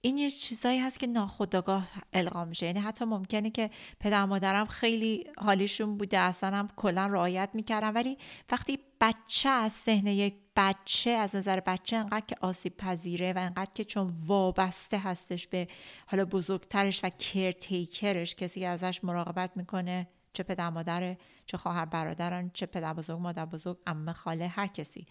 این 0.00 0.18
یه 0.18 0.30
چیزایی 0.30 0.78
هست 0.78 0.98
که 0.98 1.06
ناخودآگاه 1.06 1.88
القا 2.12 2.44
میشه. 2.44 2.66
یعنی 2.66 2.80
حتی 2.80 3.04
ممکنه 3.04 3.50
که 3.50 3.70
پدر 4.00 4.24
مادرم 4.24 4.66
خیلی 4.66 5.24
حالیشون 5.38 5.96
بوده 5.96 6.18
اصلا 6.18 6.56
هم 6.56 6.68
کلا 6.76 7.06
رعایت 7.06 7.50
می‌کردن. 7.54 7.90
ولی 7.90 8.18
وقتی 8.50 8.78
بچه 9.00 9.48
از 9.48 9.72
ذهن 9.72 10.06
یک 10.06 10.34
بچه 10.56 11.10
از 11.10 11.36
نظر 11.36 11.60
بچه 11.60 11.96
انقدر 11.96 12.26
که 12.26 12.36
آسیب 12.40 12.76
پذیره 12.76 13.32
و 13.32 13.38
انقدر 13.38 13.70
که 13.74 13.84
چون 13.84 14.14
وابسته 14.26 14.98
هستش 14.98 15.46
به 15.46 15.68
حالا 16.06 16.24
بزرگترش 16.24 17.00
و 17.04 17.08
کرتیکرش 17.08 18.34
کسی 18.34 18.60
که 18.60 18.68
ازش 18.68 19.04
مراقبت 19.04 19.56
می‌کنه 19.56 20.08
چه 20.36 20.42
پدر 20.42 20.70
مادر 20.70 21.16
چه 21.46 21.56
خواهر 21.56 21.84
برادران 21.84 22.50
چه 22.54 22.66
پدر 22.66 22.92
بزرگ 22.94 23.18
مادر 23.18 23.44
بزرگ 23.44 23.78
عمه 23.86 24.12
خاله 24.12 24.48
هر 24.48 24.66
کسی. 24.66 25.06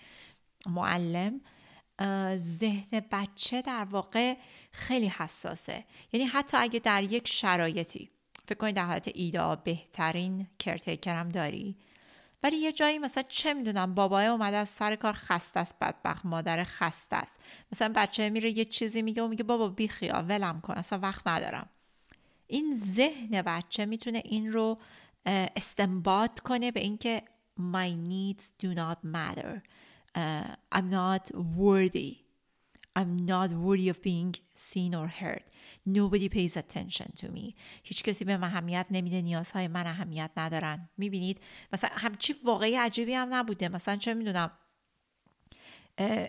معلم 0.65 1.41
ذهن 2.35 3.01
بچه 3.11 3.61
در 3.61 3.83
واقع 3.83 4.37
خیلی 4.71 5.07
حساسه. 5.07 5.85
یعنی 6.13 6.25
حتی 6.25 6.57
اگه 6.57 6.79
در 6.79 7.03
یک 7.03 7.27
شرایطی 7.27 8.09
فکر 8.47 8.57
کنید 8.57 8.75
در 8.75 8.85
حالت 8.85 9.07
ایدا 9.13 9.55
بهترین 9.55 10.47
کرتیکرم 10.59 11.29
داری. 11.29 11.77
ولی 12.43 12.57
یه 12.57 12.71
جایی 12.71 12.99
مثلا 12.99 13.23
چه 13.23 13.53
می‌دونم 13.53 13.95
بابای 13.95 14.25
اومده 14.25 14.57
از 14.57 14.69
سر 14.69 14.95
کار 14.95 15.13
خسته 15.13 15.59
است 15.59 15.75
بدبخت 15.81 16.25
مادر 16.25 16.63
خسته 16.63 17.15
است. 17.15 17.39
مثلا 17.71 17.93
بچه 17.95 18.29
میره 18.29 18.57
یه 18.57 18.65
چیزی 18.65 19.01
میگه 19.01 19.23
و 19.23 19.27
میگه 19.27 19.43
بابا 19.43 19.69
بی 19.69 19.87
خیال 19.87 20.25
ولم 20.29 20.61
کن 20.61 20.73
اصلا 20.73 20.99
وقت 20.99 21.27
ندارم. 21.27 21.69
این 22.47 22.81
ذهن 22.95 23.41
بچه 23.41 23.85
می‌تونه 23.85 24.21
این 24.25 24.51
رو 24.51 24.77
استنباط 25.25 26.39
کنه 26.39 26.71
به 26.71 26.79
اینکه 26.79 27.21
my 27.59 27.89
needs 28.11 28.43
do 28.63 28.75
not 28.75 28.97
matter. 29.03 29.61
uh, 30.15 30.55
I'm 30.71 30.89
not 30.89 31.31
worthy. 31.35 32.17
I'm 32.95 33.17
not 33.17 33.49
worthy 33.51 33.89
of 33.89 34.01
being 34.01 34.35
seen 34.53 34.95
or 34.95 35.07
heard. 35.07 35.43
Nobody 35.85 36.29
pays 36.29 36.55
attention 36.57 37.09
to 37.21 37.27
me. 37.27 37.55
هیچ 37.83 38.03
کسی 38.03 38.25
به 38.25 38.37
من 38.37 38.43
اهمیت 38.43 38.85
نمیده. 38.91 39.21
نیازهای 39.21 39.67
من 39.67 39.87
اهمیت 39.87 40.31
ندارن. 40.37 40.89
می‌بینید؟ 40.97 41.39
مثلا 41.73 41.89
همچی 41.93 42.35
واقعی 42.43 42.75
عجیبی 42.75 43.13
هم 43.13 43.33
نبوده. 43.33 43.69
مثلا 43.69 43.95
چه 43.95 44.13
می‌دونم؟ 44.13 44.51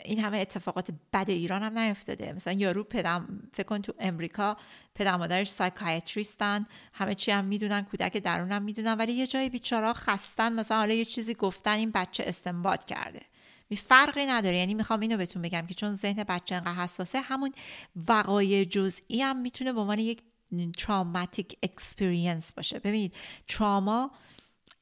این 0.05 0.21
همه 0.21 0.39
اتفاقات 0.39 0.91
بد 1.13 1.31
ایران 1.31 1.63
هم 1.63 1.79
نیفتاده. 1.79 2.33
مثلا 2.33 2.53
یارو 2.53 2.85
پدم 2.85 3.49
فکر 3.53 3.67
کن 3.67 3.83
تو 3.83 3.93
امریکا 3.99 4.57
پدر 4.95 5.17
مادرش 5.17 5.49
psychiatrist 5.49 6.58
ن 6.58 6.67
همه 6.93 7.15
چی 7.15 7.31
هم 7.31 7.45
می‌دونن 7.45 7.83
کودک 7.83 8.17
درونم 8.17 8.63
می‌دونن 8.63 8.95
ولی 8.95 9.13
یه 9.13 9.27
جای 9.27 9.51
بیچارا 9.51 9.93
خستن 9.93 10.53
مثلا 10.53 10.77
حالا 10.79 10.95
یه 10.95 11.05
چیزی 11.05 11.35
گفتن 11.35 11.73
این 11.73 11.91
بچه 11.91 12.25
استنباط 12.27 12.85
کرده. 12.85 13.21
می 13.71 13.77
فرقی 13.77 14.27
نداره. 14.27 14.59
یعنی 14.59 14.75
می‌خوام 14.75 15.01
اینو 15.01 15.17
بهتون 15.17 15.43
بگم 15.43 15.67
که 15.67 15.75
چون 15.75 15.95
ذهن 15.95 16.25
بچه 16.25 16.55
انقدر 16.55 16.75
حساسه 16.75 17.21
همون 17.21 17.53
وقایع 18.09 18.65
جزئی 18.65 19.23
هم 19.23 19.41
می‌تونه 19.41 19.73
به 19.73 19.81
عنوان 19.81 19.99
یک 19.99 20.23
traumatic 20.79 21.57
experience 21.63 22.53
باشه. 22.53 22.79
ببینید 22.79 23.15
trauma 23.49 24.11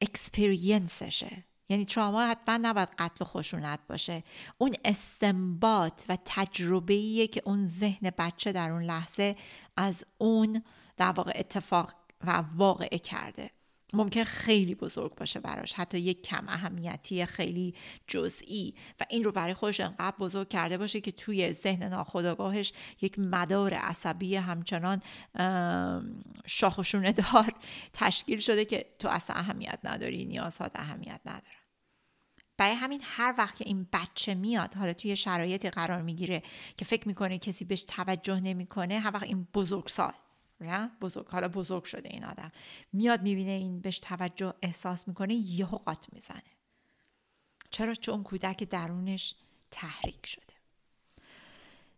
experience 0.01 1.10
شه 1.10 1.43
یعنی 1.69 1.85
تراما 1.85 2.27
حتما 2.27 2.57
نباید 2.57 2.89
قتل 2.99 3.17
و 3.21 3.25
خشونت 3.25 3.79
باشه. 3.89 4.21
اون 4.57 4.75
استنباط 4.85 6.03
و 6.09 6.17
تجربه‌ایه 6.25 7.27
که 7.27 7.41
اون 7.45 7.67
ذهن 7.67 8.11
بچه 8.17 8.51
در 8.51 8.71
اون 8.71 8.83
لحظه 8.83 9.35
از 9.77 10.05
اون 10.17 10.63
در 10.97 11.11
واقع 11.11 11.31
اتفاق 11.35 11.93
و 12.21 12.43
واقعه 12.55 12.99
کرده. 12.99 13.51
ممکن 13.93 14.23
خیلی 14.23 14.75
بزرگ 14.75 15.15
باشه 15.15 15.39
براش. 15.39 15.73
حتی 15.73 15.99
یک 15.99 16.21
کم 16.21 16.45
اهمیتی 16.47 17.25
خیلی 17.25 17.75
جزئی. 18.07 18.75
و 18.99 19.05
این 19.09 19.23
رو 19.23 19.31
برای 19.31 19.53
خودش 19.53 19.79
انقدر 19.79 20.15
بزرگ 20.19 20.49
کرده 20.49 20.77
باشه 20.77 21.01
که 21.01 21.11
توی 21.11 21.53
ذهن 21.53 21.83
ناخودآگاهش 21.83 22.73
یک 23.01 23.19
مدار 23.19 23.73
عصبی 23.73 24.35
همچنان 24.35 25.01
شاخشونه 26.45 27.11
دار 27.11 27.53
تشکیل 27.93 28.39
شده 28.39 28.65
که 28.65 28.85
تو 28.99 29.07
اصلا 29.07 29.35
اهمیت 29.35 29.79
نداری 29.83 30.25
نیازات 30.25 30.71
اهمیت 30.75 31.21
نداره. 31.25 31.55
برای 32.57 32.75
همین 32.75 33.01
هر 33.03 33.35
وقت 33.37 33.55
که 33.55 33.65
این 33.67 33.87
بچه 33.93 34.35
میاد 34.35 34.75
حالا 34.75 34.93
توی 34.93 35.15
شرایطی 35.15 35.69
قرار 35.69 36.01
می‌گیره 36.01 36.43
که 36.77 36.85
فکر 36.85 37.07
می‌کنه 37.07 37.37
کسی 37.39 37.65
بهش 37.65 37.83
توجه 37.83 38.39
نمی‌کنه 38.39 38.99
هر 38.99 39.11
وقت 39.13 39.23
این 39.23 39.47
بزرگسال 39.53 40.13
بزرگ 41.01 41.27
حالا 41.27 41.47
بزرگ 41.47 41.83
شده 41.83 42.09
این 42.09 42.25
آدم. 42.25 42.51
میاد 42.93 43.21
می‌بینه 43.21 43.51
این 43.51 43.79
بهش 43.79 43.99
توجه 43.99 44.53
احساس 44.61 45.07
می‌کنه 45.07 45.33
یهو 45.33 45.77
قات 45.77 46.05
می‌زنه. 46.13 46.43
چرا؟ 47.69 47.93
چون 47.93 48.23
کودک 48.23 48.63
درونش 48.63 49.35
تحریک 49.71 50.25
شده. 50.25 50.53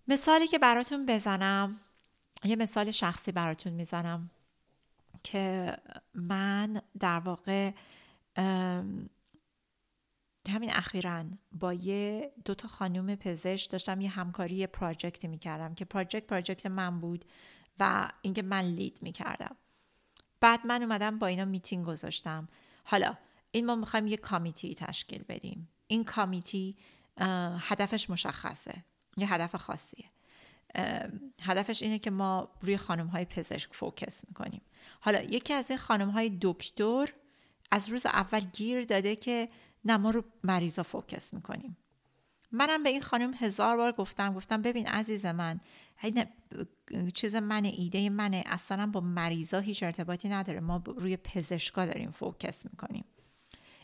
مثالی 0.08 0.48
که 0.48 0.60
براتون 0.60 1.06
بزنم 1.06 1.80
یه 2.44 2.56
مثال 2.56 2.92
شخصی 2.92 3.32
براتون 3.32 3.74
می‌زنم 3.74 4.30
که 5.24 5.74
من 6.14 6.82
در 7.00 7.20
واقع 7.20 7.72
همین 10.50 10.72
اخیرا 10.74 11.26
با 11.52 11.74
یه 11.74 12.32
دوتا 12.46 12.68
خانوم 12.68 13.16
پزشک 13.16 13.72
داشتم 13.72 14.02
یه 14.02 14.10
همکاری 14.10 14.68
پراجکتی 14.68 15.28
می‌کردم 15.28 15.76
که 15.76 15.86
پراجکت 15.86 16.28
پراجکت 16.28 16.66
من 16.66 17.00
بود. 17.00 17.26
و 17.80 18.12
اینکه 18.22 18.42
من 18.42 18.62
لید 18.62 19.00
می‌کردم. 19.02 19.56
بعد 20.40 20.68
من 20.68 20.84
اومدم 20.84 21.20
با 21.20 21.28
اینا 21.28 21.46
میتینگ 21.46 21.86
گذاشتم. 21.86 22.48
حالا 22.84 23.18
این 23.52 23.66
ما 23.66 23.76
می‌خوایم 23.76 24.08
یه 24.08 24.18
کامیتی 24.18 24.76
تشکیل 24.76 25.24
بدیم. 25.24 25.70
این 25.88 26.04
کامیتی 26.04 26.76
هدفش 27.60 28.10
مشخصه. 28.10 28.84
یه 29.18 29.34
هدف 29.34 29.56
خاصیه. 29.56 30.06
هدفش 31.42 31.84
اینه 31.84 32.00
که 32.00 32.12
ما 32.12 32.50
روی 32.62 32.78
خانم 32.78 33.08
های 33.08 33.26
پزشک 33.26 33.74
focus 33.74 34.24
می‌کنیم. 34.28 34.62
حالا 35.00 35.22
یکی 35.22 35.54
از 35.54 35.70
این 35.70 35.80
خانم 35.80 36.10
های 36.10 36.38
دکتر 36.42 37.14
از 37.72 37.90
روز 37.90 38.06
اول 38.06 38.40
گیر 38.40 38.82
داده 38.82 39.16
که 39.16 39.50
نه 39.86 39.98
ما 39.98 40.12
رو 40.12 40.24
مریضا 40.44 40.84
focus 40.84 41.34
می‌کنیم. 41.34 41.78
منم 42.52 42.84
به 42.84 42.90
این 42.90 43.02
خانم 43.02 43.34
هزار 43.34 43.78
بار 43.78 43.92
گفتم 43.92 44.34
گفتم 44.34 44.62
ببین 44.62 44.88
عزیز 44.88 45.26
من 45.26 45.60
چیز 47.14 47.36
من 47.36 47.66
ایده 47.66 48.10
منه 48.10 48.44
اصلا 48.46 48.88
با 48.88 49.00
مریضا 49.02 49.60
هیچ 49.60 49.84
ارتباطی 49.84 50.30
نداره. 50.30 50.60
ما 50.60 50.84
روی 50.86 51.18
پزشکا 51.18 51.86
داریم 51.86 52.12
focus 52.12 52.66
می‌کنیم. 52.66 53.06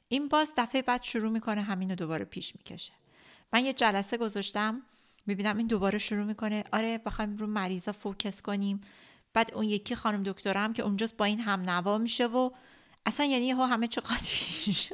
این 0.07 0.27
باز 0.27 0.53
دفعه 0.57 0.81
بعد 0.81 1.03
شروع 1.03 1.31
می‌کنه 1.31 1.61
همین 1.61 1.89
رو 1.89 1.95
دوباره 1.95 2.25
پیش 2.25 2.55
می‌کشه. 2.55 2.93
من 3.53 3.65
یه 3.65 3.73
جلسه 3.73 4.17
گذاشتم 4.17 4.81
می‌بینم 5.25 5.57
این 5.57 5.67
دوباره 5.67 5.97
شروع 5.97 6.23
می‌کنه. 6.23 6.63
آره 6.73 6.97
بخوایم 6.97 7.37
رو 7.37 7.47
مریضا 7.47 7.91
فوکس 7.91 8.41
کنیم. 8.41 8.81
بعد 9.33 9.53
اون 9.53 9.65
یکی 9.65 9.95
خانم 9.95 10.23
دکترم 10.23 10.73
که 10.73 10.83
اونجاست 10.83 11.17
با 11.17 11.25
این 11.25 11.39
هم 11.39 11.61
نوا 11.61 11.97
میشه 11.97 12.27
و 12.27 12.49
اصلا 13.05 13.25
یعنی 13.25 13.51
همه 13.51 13.87
چه 13.87 14.01
قاطی 14.01 14.73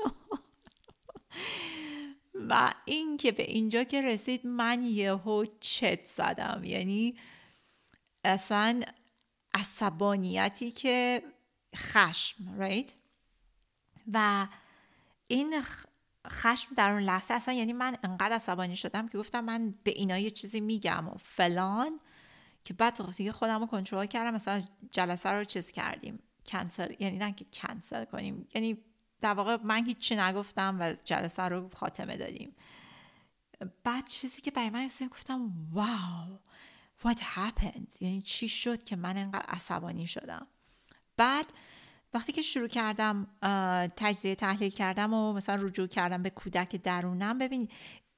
و 2.50 2.74
این 2.86 3.18
که 3.18 3.32
به 3.32 3.44
اینجا 3.44 3.84
که 3.84 4.02
رسید 4.02 4.48
من 4.48 4.86
یهو 4.86 5.46
چت 5.60 6.06
زدم. 6.06 6.62
یعنی 6.64 7.16
اصلا 8.24 8.82
عصبانیتی 9.54 10.72
که 10.72 11.24
خشم 11.76 12.56
رایت 12.58 12.94
و 14.14 14.48
این 15.28 15.64
خشم 16.28 16.76
در 16.76 16.92
اون 16.92 17.02
لحظه 17.02 17.34
اصلا 17.34 17.54
یعنی 17.54 17.74
من 17.74 17.98
انقدر 18.04 18.36
عصبانی 18.36 18.76
شدم 18.76 19.08
که 19.08 19.18
گفتم 19.18 19.46
من 19.46 19.76
به 19.84 19.92
اینا 19.92 20.18
یه 20.18 20.30
چیزی 20.30 20.60
میگم 20.60 21.08
و 21.08 21.14
فلان 21.18 22.00
که 22.64 22.74
بعد 22.74 23.16
دیگه 23.16 23.32
خودم 23.32 23.60
رو 23.60 23.66
کنترل 23.66 24.06
کردم. 24.06 24.34
مثلا 24.34 24.62
جلسه 24.92 25.30
رو 25.30 25.44
چیز 25.44 25.72
کردیم 25.72 26.20
کنسل 26.46 26.94
یعنی 27.00 27.18
نه 27.18 27.34
که 27.34 27.46
کنسل 27.54 28.06
کنیم. 28.06 28.48
یعنی 28.54 28.78
در 29.22 29.34
واقع 29.34 29.58
من 29.64 29.86
هیچی 29.86 30.16
نگفتم 30.16 30.78
و 30.80 30.96
جلسه 31.04 31.44
رو 31.44 31.70
خاتمه 31.76 32.18
دادیم. 32.18 32.56
بعد 33.84 34.08
چیزی 34.08 34.42
که 34.42 34.52
برای 34.52 34.70
من 34.70 34.86
رسید 34.86 35.10
گفتم 35.10 35.52
واو 35.72 36.40
what 37.04 37.18
happened 37.18 38.02
یعنی 38.02 38.22
چی 38.22 38.50
شد 38.50 38.84
که 38.84 38.96
من 38.96 39.18
انقدر 39.18 39.46
عصبانی 39.48 40.08
شدم. 40.08 40.48
بعد 41.18 41.54
وقتی 42.14 42.32
که 42.32 42.42
شروع 42.42 42.68
کردم 42.68 43.28
تجزیه 43.96 44.36
تحلیل 44.36 44.70
کردم 44.72 45.14
و 45.14 45.34
مثلا 45.34 45.64
رجوع 45.64 45.88
کردم 45.88 46.24
به 46.24 46.30
کودک 46.30 46.76
درونم 46.76 47.38
ببین 47.38 47.70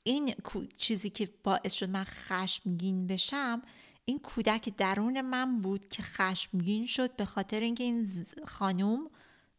این 0.03 0.35
چیزی 0.77 1.09
که 1.09 1.29
باعث 1.43 1.73
شد 1.73 1.89
من 1.89 2.03
خشمگین 2.03 3.07
بشم 3.07 3.61
این 4.05 4.19
کودک 4.19 4.69
درون 4.77 5.21
من 5.21 5.61
بود 5.61 5.87
که 5.87 6.03
خشمگین 6.03 6.85
شد 6.85 7.15
به 7.15 7.25
خاطر 7.25 7.59
اینکه 7.59 7.83
این 7.83 8.25
خانوم 8.45 9.09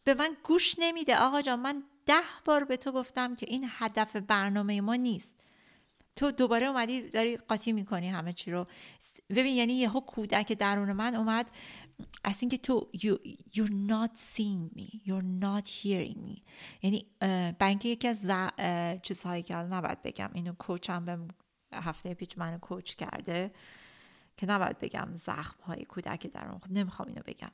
به 0.05 0.15
من 0.15 0.37
گوش 0.45 0.75
نمیده. 0.79 1.17
آقا 1.17 1.43
جان 1.43 1.61
من 1.61 1.83
ده 2.07 2.23
بار 2.45 2.65
به 2.65 2.77
تو 2.77 2.93
گفتم 2.93 3.35
که 3.35 3.47
این 3.49 3.67
هدف 3.69 4.17
برنامه 4.17 4.81
ما 4.81 4.95
نیست. 4.95 5.35
تو 6.17 6.31
دوباره 6.31 6.67
اومدی 6.67 7.11
داری 7.11 7.37
قاطی 7.37 7.73
می‌کنی 7.73 8.09
همه 8.09 8.33
چی 8.33 8.51
رو. 8.51 8.67
ببین 9.31 9.57
یعنی 9.57 9.73
یهو 9.73 10.01
کودک 10.01 10.53
درون 10.53 10.93
من 10.93 11.15
اومد. 11.15 11.51
از 12.25 12.37
اینکه 12.41 12.59
تو 12.59 12.91
you, 12.97 13.17
you're 13.57 13.91
not 13.91 14.17
seeing 14.17 14.79
me. 14.79 15.01
You're 15.07 15.43
not 15.43 15.67
hearing 15.67 16.19
me. 16.29 16.43
یعنی 16.83 17.07
برای 17.21 17.69
اینکه 17.69 17.89
یکی 17.89 18.09
از 18.09 18.31
چیزهایی 19.03 19.43
که 19.43 19.55
نباید 19.55 20.03
بگم 20.03 20.31
اینو 20.35 20.53
کوچم 20.53 21.05
به 21.05 21.19
هفته 21.75 22.15
پیچ 22.15 22.39
منو 22.39 22.59
کوچ 22.59 22.95
کرده 22.95 23.53
که 24.37 24.47
نباید 24.47 24.79
بگم 24.79 25.09
زخم 25.15 25.63
های 25.63 25.85
کودک 25.85 26.27
درون. 26.27 26.59
خب 26.59 26.71
نمی‌خوام 26.71 27.09
اینو 27.09 27.23
بگم. 27.27 27.51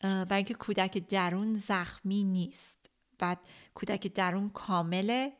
برای 0.00 0.36
اینکه 0.36 0.54
کودک 0.54 0.98
درون 0.98 1.56
زخمی 1.56 2.24
نیست. 2.24 2.90
بعد 3.18 3.38
کودک 3.74 4.06
درون 4.06 4.50
کامله 4.50 5.32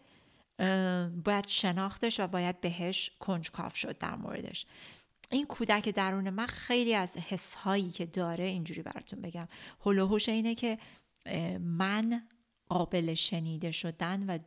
باید 1.24 1.48
شناختش 1.48 2.20
و 2.20 2.26
باید 2.26 2.60
بهش 2.60 3.10
کنجکاف 3.20 3.76
شد 3.76 3.98
در 3.98 4.14
موردش. 4.14 4.66
این 5.30 5.46
کودک 5.46 5.88
درون 5.88 6.30
من 6.30 6.46
خیلی 6.46 6.94
از 6.94 7.16
حسهایی 7.16 7.90
که 7.90 8.06
داره 8.06 8.44
اینجوری 8.44 8.82
براتون 8.82 9.22
بگم. 9.22 9.48
هلوهوش 9.86 10.28
اینه 10.28 10.54
که 10.54 10.78
من 11.60 12.22
قابل 12.68 13.14
شنیده 13.14 13.70
شدن 13.70 14.26
و 14.26 14.38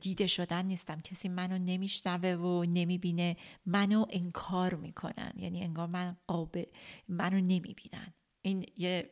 دیده 0.00 0.26
شدن 0.26 0.66
نیستم. 0.66 1.00
کسی 1.00 1.28
منو 1.28 1.58
نمیشنوه 1.58 2.30
و 2.30 2.64
نمی‌بینه. 2.64 3.36
منو 3.66 4.06
انکار 4.10 4.74
می‌کنن. 4.74 5.32
یعنی 5.36 5.62
انگار 5.62 5.86
من 5.86 6.16
قابل 6.26 6.64
منو 7.08 7.40
نمی‌بینن. 7.40 8.14
این 8.42 8.66
یه 8.76 9.10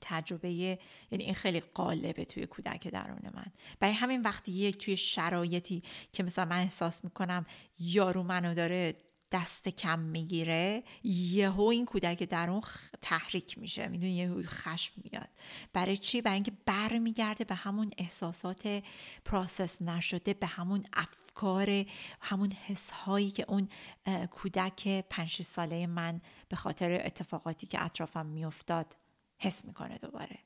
تجربه 0.00 0.52
یعنی 0.52 0.78
این 1.10 1.34
خیلی 1.34 1.60
قالبه 1.60 2.24
توی 2.24 2.46
کودک 2.46 2.88
درون 2.88 3.30
من. 3.34 3.46
برای 3.80 3.94
همین 3.94 4.22
وقتی 4.22 4.52
یک 4.52 4.78
توی 4.78 4.96
شرایطی 4.96 5.82
که 6.12 6.22
مثلا 6.22 6.44
من 6.44 6.60
احساس 6.60 7.04
می‌کنم 7.04 7.46
یارو 7.78 8.22
منو 8.22 8.54
داره 8.54 8.94
دست 9.32 9.68
کم 9.68 9.98
می‌گیره 9.98 10.82
یهو 11.04 11.62
این 11.62 11.84
کودک 11.86 12.22
درون 12.22 12.62
تحریک 13.00 13.58
میشه. 13.58 13.88
می‌دونی 13.88 14.12
یهو 14.12 14.42
خشم 14.42 15.02
میاد. 15.04 15.28
برای 15.72 15.96
چی؟ 15.96 16.22
برای 16.22 16.34
اینکه 16.34 16.52
برمیگرده 16.66 17.44
به 17.44 17.54
همون 17.54 17.90
احساسات 17.98 18.82
پروسس 19.24 19.82
نشده 19.82 20.34
به 20.34 20.46
همون 20.46 20.86
افکار 21.34 21.86
همون 22.20 22.52
حس 22.52 22.90
هایی 22.90 23.30
که 23.30 23.44
اون 23.48 23.68
کودک 24.30 24.88
پنج 25.10 25.42
ساله 25.42 25.86
من 25.86 26.20
به 26.48 26.56
خاطر 26.56 27.02
اتفاقاتی 27.04 27.66
که 27.66 27.84
اطرافم 27.84 28.26
میافتاد 28.26 28.96
حس 29.38 29.64
می‌کنه 29.64 29.98
دوباره. 29.98 30.38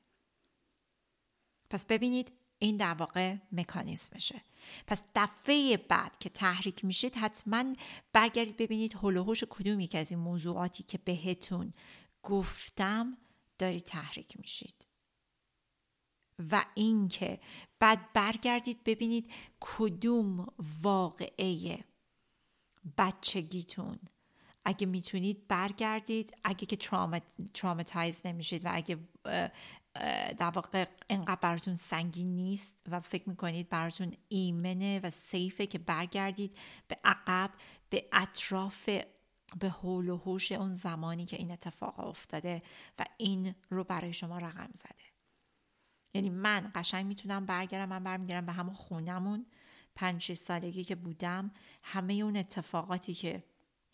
پس 1.70 1.84
ببینید 1.84 2.32
این 2.58 2.76
در 2.76 2.94
واقع 2.94 3.36
مکانیزمشه. 3.52 4.40
پس 4.86 5.02
دفعه 5.14 5.76
بعد 5.76 6.18
که 6.18 6.28
تحریک 6.28 6.84
میشید 6.84 7.16
حتما 7.16 7.64
برگردید 8.12 8.56
ببینید 8.56 8.96
هلوهوش 9.02 9.44
کدوم 9.50 9.80
یک 9.80 9.94
از 9.94 10.10
این 10.10 10.20
موضوعاتی 10.20 10.82
که 10.82 10.98
بهتون 10.98 11.72
گفتم 12.22 13.16
دارید 13.58 13.84
تحریک 13.84 14.40
میشید. 14.40 14.87
و 16.50 16.64
اینکه 16.74 17.40
بعد 17.78 18.12
برگردید 18.12 18.84
ببینید 18.84 19.30
کدوم 19.60 20.46
واقعه 20.82 21.78
بچگیتون. 22.98 23.98
اگه 24.64 24.86
می‌تونید 24.86 25.48
برگردید 25.48 26.34
اگه 26.44 26.66
که 26.66 26.76
ترامتایز 27.54 28.20
نمیشید 28.24 28.64
و 28.64 28.68
اگه 28.72 28.98
در 30.38 30.50
واقع 30.54 30.84
انقدر 31.10 31.40
براتون 31.40 31.74
سنگین 31.74 32.36
نیست 32.36 32.74
و 32.90 33.00
فکر 33.00 33.28
می‌کنید 33.28 33.68
براتون 33.68 34.12
ایمنه 34.28 35.00
و 35.00 35.10
سیفه 35.10 35.66
که 35.66 35.78
برگردید 35.78 36.56
به 36.88 36.96
عقب 37.04 37.50
به 37.90 38.08
اطراف 38.12 38.88
به 39.60 39.68
حول 39.68 40.08
و 40.08 40.16
حوش 40.16 40.52
اون 40.52 40.74
زمانی 40.74 41.26
که 41.26 41.36
این 41.36 41.50
اتفاق 41.50 42.00
افتاده 42.00 42.62
و 42.98 43.04
این 43.16 43.54
رو 43.70 43.84
برای 43.84 44.12
شما 44.12 44.38
رقم 44.38 44.70
زده. 44.74 45.07
یعنی 46.14 46.30
من 46.30 46.70
قشنگ 46.74 47.06
می‌تونم 47.06 47.46
برگردم 47.46 47.88
من 47.88 48.04
برمیگردم 48.04 48.46
به 48.46 48.52
همون 48.52 48.74
خونمون. 48.74 49.46
پنج 49.94 50.32
سالگی 50.32 50.84
که 50.84 50.94
بودم 50.94 51.50
همه 51.82 52.12
اون 52.12 52.36
اتفاقاتی 52.36 53.14
که 53.14 53.42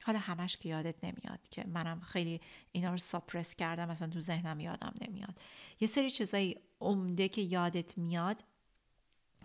حالا 0.03 0.19
همش 0.19 0.57
که 0.57 0.69
یادت 0.69 1.05
نمیاد 1.05 1.49
که 1.51 1.65
منم 1.67 2.01
خیلی 2.01 2.41
اینا 2.73 2.91
رو 2.91 2.97
ساپرس 2.97 3.55
کردم 3.55 3.89
مثلا 3.89 4.09
تو 4.09 4.21
ذهنم 4.21 4.61
یادم 4.61 4.95
نمیاد. 5.01 5.41
یه 5.81 5.89
سری 5.89 6.11
چیزایی 6.11 6.57
عمده 6.81 7.29
که 7.29 7.41
یادت 7.41 7.99
میاد 7.99 8.45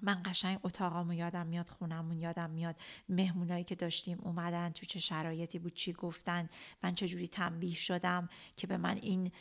من 0.04 0.22
قشنگ 0.26 0.60
اتاقامو 0.64 1.14
یادم 1.14 1.48
میاد 1.48 1.70
خونمون 1.70 2.18
یادم 2.20 2.50
میاد. 2.50 2.76
مهمونایی 3.10 3.64
که 3.64 3.76
داشتیم 3.76 4.18
اومدن 4.22 4.70
تو 4.70 4.86
چه 4.86 5.00
شرایطی 5.00 5.60
بود 5.60 5.74
چی 5.74 5.94
گفتن 5.94 6.50
من 6.84 6.96
چجوری 6.96 7.28
تنبیه 7.28 7.76
شدم 7.76 8.30
که 8.58 8.68
به 8.68 8.78
من 8.78 8.98
این 8.98 9.32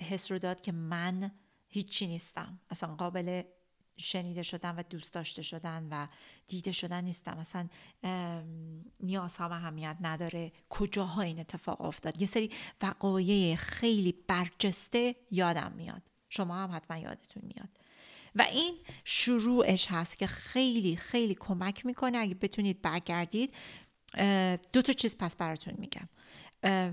حس 0.00 0.32
رو 0.32 0.38
داد 0.38 0.60
که 0.60 0.72
من 0.72 1.30
هیچی 1.70 2.06
نیستم. 2.06 2.60
اصلا 2.70 2.94
قابل 2.94 3.42
شنیده 3.96 4.42
شدن 4.42 4.74
و 4.74 4.82
دوست 4.82 5.14
داشته 5.14 5.42
شدن 5.42 5.88
و 5.90 6.06
دیده 6.48 6.72
شدن 6.72 7.04
نیستم. 7.04 7.38
مثلا 7.38 7.68
نیازها 9.00 9.48
و 9.48 9.52
اهمیت 9.52 9.96
نداره 10.00 10.52
کجاها 10.68 11.22
این 11.22 11.40
اتفاق 11.40 11.80
افتاد. 11.80 12.20
یه 12.20 12.26
سری 12.26 12.50
وقایع 12.82 13.56
خیلی 13.56 14.12
برجسته 14.12 15.14
یادم 15.30 15.72
میاد. 15.72 16.02
شما 16.28 16.56
هم 16.56 16.76
حتما 16.76 16.98
یادتون 16.98 17.42
میاد. 17.42 17.68
و 18.34 18.42
این 18.42 18.74
شروعش 19.04 19.86
هست 19.90 20.18
که 20.18 20.26
خیلی 20.26 20.96
خیلی 20.96 21.34
کمک 21.34 21.86
می‌کنه. 21.86 22.18
اگه 22.18 22.34
بتونید 22.34 22.82
برگردید 22.82 23.54
دو 24.72 24.82
تا 24.82 24.92
چیز 24.92 25.16
پس 25.18 25.36
براتون 25.36 25.74
میگم. 25.78 26.08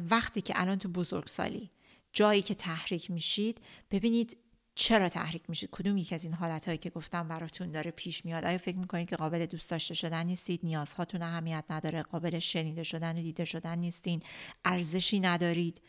وقتی 0.10 0.42
که 0.42 0.54
الان 0.62 0.80
تو 0.80 0.90
بزرگسالی 0.90 1.70
جایی 2.14 2.42
که 2.42 2.56
تحریک 2.56 3.12
میشید 3.12 3.62
ببینید 3.92 4.38
چرا 4.80 5.10
تحریک 5.10 5.50
میشید 5.50 5.70
کدوم 5.72 5.98
یک 5.98 6.14
از 6.14 6.24
این 6.24 6.34
حالت 6.34 6.82
که 6.82 6.90
گفتم 6.90 7.28
براتون 7.28 7.72
داره 7.72 7.92
پیش 7.92 8.26
میاد؟ 8.26 8.46
آیا 8.46 8.58
فکر 8.58 8.80
می‌کنید 8.80 9.10
که 9.10 9.16
قابل 9.16 9.46
دوست 9.46 9.70
داشته 9.70 9.94
شدن 9.94 10.26
نیستید؟ 10.26 10.60
نیازهاتون 10.64 11.22
اهمیت 11.22 11.64
نداره 11.70 12.04
قابل 12.04 12.40
شنیده 12.40 12.84
شدن 12.84 13.18
و 13.18 13.22
دیده 13.22 13.46
شدن 13.46 13.80
نیستین 13.80 14.24
ارزشی 14.66 15.20
ندارید؟ 15.20 15.82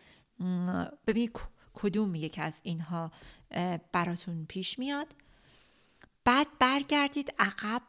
ببینید 1.06 1.40
کدوم 1.74 2.14
یک 2.14 2.38
از 2.38 2.60
اینها 2.62 3.12
براتون 3.92 4.46
پیش 4.48 4.78
میاد؟ 4.78 5.06
بعد 6.24 6.46
برگردید 6.58 7.34
عقب 7.38 7.82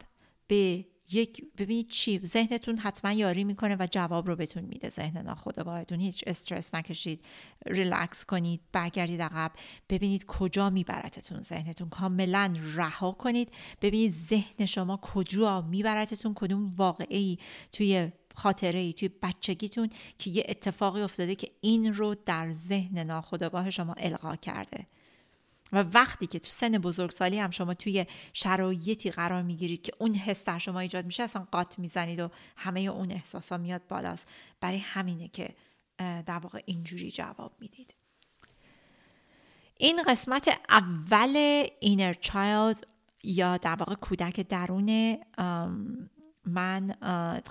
به 0.46 0.84
یک 1.12 1.44
ببینید 1.58 1.88
چی؟ 1.88 2.20
ذهنتون 2.24 2.78
حتما 2.78 3.12
یاری 3.12 3.44
می‌کنه 3.44 3.76
و 3.80 3.86
جواب 3.90 4.26
رو 4.26 4.36
بهتون 4.36 4.64
میده 4.64 4.88
ذهن 4.88 5.22
ناخودآگاهتون. 5.22 6.00
هیچ 6.00 6.24
استرس 6.26 6.74
نکشید 6.74 7.24
ریلکس 7.66 8.24
کنید 8.24 8.60
برگردید 8.72 9.22
عقب. 9.22 9.52
ببینید 9.88 10.26
کجا 10.26 10.70
میبرتتون 10.70 11.40
ذهنتون. 11.42 11.88
کاملا 11.88 12.54
رها 12.74 13.12
کنید. 13.12 13.48
ببینید 13.82 14.12
ذهن 14.12 14.66
شما 14.66 14.96
کجا 14.96 15.60
میبرتتون. 15.60 16.34
کدوم 16.34 16.72
واقعی 16.76 17.38
توی 17.72 18.12
خاطره 18.34 18.80
ای 18.80 18.92
توی 18.92 19.10
بچگیتون 19.22 19.90
که 20.18 20.30
یه 20.30 20.46
اتفاقی 20.48 21.02
افتاده 21.02 21.34
که 21.34 21.48
این 21.60 21.94
رو 21.94 22.14
در 22.26 22.52
ذهن 22.52 22.98
ناخودآگاه 22.98 23.70
شما 23.70 23.92
القا 23.92 24.36
کرده. 24.36 24.86
و 25.72 25.84
وقتی 25.94 26.26
که 26.26 26.38
تو 26.38 26.50
سن 26.50 26.78
بزرگسالی 26.78 27.38
هم 27.38 27.50
شما 27.50 27.74
توی 27.74 28.06
شرایطی 28.32 29.10
قرار 29.10 29.42
می‌گیرید 29.42 29.82
که 29.82 29.92
اون 29.98 30.14
حس 30.14 30.44
در 30.44 30.58
شما 30.58 30.80
ایجاد 30.80 31.04
میشه 31.04 31.22
اصلا 31.22 31.46
قاط 31.52 31.78
می‌زنید 31.78 32.20
و 32.20 32.28
همه 32.56 32.80
اون 32.80 33.10
احساسا 33.10 33.56
میاد 33.56 33.82
بالاست. 33.88 34.28
برای 34.60 34.78
همینه 34.78 35.28
که 35.28 35.54
در 35.98 36.38
واقع 36.38 36.62
اینجوری 36.66 37.10
جواب 37.10 37.52
می‌دید. 37.60 37.94
این 39.76 40.02
قسمت 40.02 40.60
اول 40.68 41.66
اینر 41.80 42.12
چایلد 42.12 42.84
یا 43.22 43.56
در 43.56 43.74
واقع 43.74 43.94
کودک 43.94 44.40
درون 44.40 45.16
من 46.46 46.86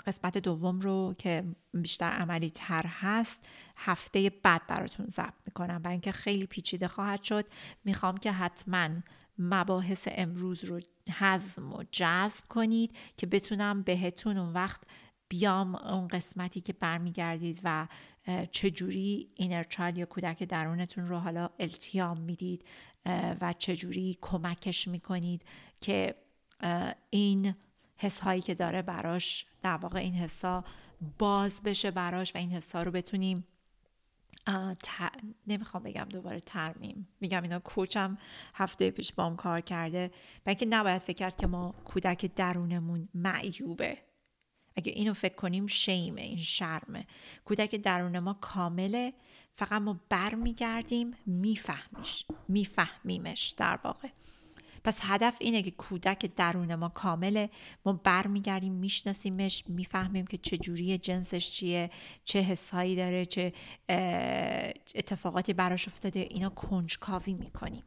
قسمت 0.06 0.38
دوم 0.38 0.80
رو 0.80 1.15
که 1.17 1.43
بیشتر 1.73 2.10
عملی 2.10 2.49
تر 2.49 2.86
هست 2.88 3.45
هفته 3.78 4.32
بعد 4.43 4.67
براتون 4.67 5.08
ضبط 5.08 5.34
می‌کنم. 5.45 5.82
برای 5.82 5.93
اینکه 5.93 6.12
خیلی 6.12 6.45
پیچیده 6.45 6.88
خواهد 6.88 7.23
شد 7.23 7.45
می‌خوام 7.84 8.17
که 8.17 8.32
حتما 8.32 8.89
مباحث 9.38 10.08
امروز 10.12 10.65
رو 10.65 10.80
حزم 11.19 11.73
و 11.73 11.84
جذب 11.91 12.47
کنید 12.47 12.95
که 13.17 13.28
بتونم 13.28 13.82
بهتون 13.82 14.38
اون 14.38 14.54
وقت 14.54 14.82
بیام 15.30 15.75
اون 15.75 16.08
قسمتی 16.08 16.62
که 16.62 16.73
برمیگردید 16.73 17.62
و 17.63 17.88
چجوری 18.52 19.28
اینر 19.36 19.63
چایلد 19.63 19.97
یا 19.97 20.06
کودک 20.06 20.43
درونتون 20.43 21.06
رو 21.06 21.17
حالا 21.17 21.49
التیام 21.60 22.19
می‌دید 22.19 22.65
و 23.41 23.54
چجوری 23.58 24.17
کمکش 24.21 24.88
می‌کنید 24.88 25.45
که 25.82 26.15
این 27.10 27.56
حس 27.99 28.19
هایی 28.19 28.41
که 28.41 28.55
داره 28.55 28.81
براش 28.81 29.45
در 29.62 29.77
واقع 29.77 29.99
این 29.99 30.15
حسا 30.15 30.63
باز 31.17 31.62
بشه 31.63 31.91
براش 31.91 32.35
و 32.35 32.38
این 32.38 32.51
حسا 32.51 32.83
رو 32.83 32.91
بتونیم 32.91 33.47
نمی‌خوام 35.47 35.83
بگم 35.83 36.03
دوباره 36.09 36.39
ترمیم. 36.39 37.07
میگم 37.21 37.43
اینا 37.43 37.59
کوچم 37.59 38.17
هفته 38.53 38.91
پیش 38.91 39.13
بام 39.13 39.35
کار 39.35 39.62
کرده 39.62 40.07
برای 40.43 40.55
اینکه 40.59 40.65
نباید 40.65 41.01
فکر 41.01 41.17
کرد 41.17 41.38
که 41.38 41.47
ما 41.47 41.75
کودک 41.85 42.35
درونمون 42.35 43.09
معیوبه. 43.13 43.97
اگه 44.75 44.91
اینو 44.91 45.13
فکر 45.13 45.35
کنیم 45.35 45.67
شیمه 45.67 46.21
این 46.21 46.38
شرمه. 46.38 47.05
کودک 47.45 47.75
درون 47.75 48.19
ما 48.19 48.33
کامله 48.33 49.13
فقط 49.55 49.81
ما 49.81 49.99
برمیگردیم 50.09 51.13
میفهمیش 51.25 52.25
میفهمیمش 52.47 53.49
در 53.57 53.79
واقع. 53.83 54.09
پس 54.83 54.99
هدف 55.01 55.37
اینه 55.39 55.61
که 55.61 55.71
کودک 55.71 56.35
درون 56.35 56.75
ما 56.75 56.89
کامله. 56.89 57.49
ما 57.85 57.93
برمیگردیم 57.93 58.73
میشناسیمش 58.73 59.63
می‌فهمیم 59.67 60.25
که 60.25 60.37
چه 60.37 60.57
جوری 60.57 60.97
جنسش 60.97 61.51
چیه 61.51 61.89
چه 62.23 62.39
حسایی 62.39 62.95
داره 62.95 63.25
چه 63.25 63.53
اتفاقاتی 64.95 65.53
براش 65.53 65.87
افتاده. 65.87 66.19
اینا 66.19 66.49
کنجکاوی 66.49 67.33
می‌کنیم. 67.33 67.83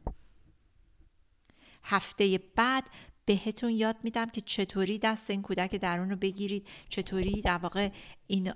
هفته 1.83 2.39
بعد 2.55 2.89
بهتون 3.25 3.69
یاد 3.69 3.95
میدم 4.03 4.29
که 4.29 4.41
چطوری 4.41 4.99
دست 4.99 5.29
این 5.29 5.41
کودک 5.41 5.75
درون 5.75 6.09
رو 6.09 6.15
بگیرید. 6.15 6.67
چطوری 6.89 7.41
در 7.41 7.57
واقع 7.57 7.89
این 8.27 8.53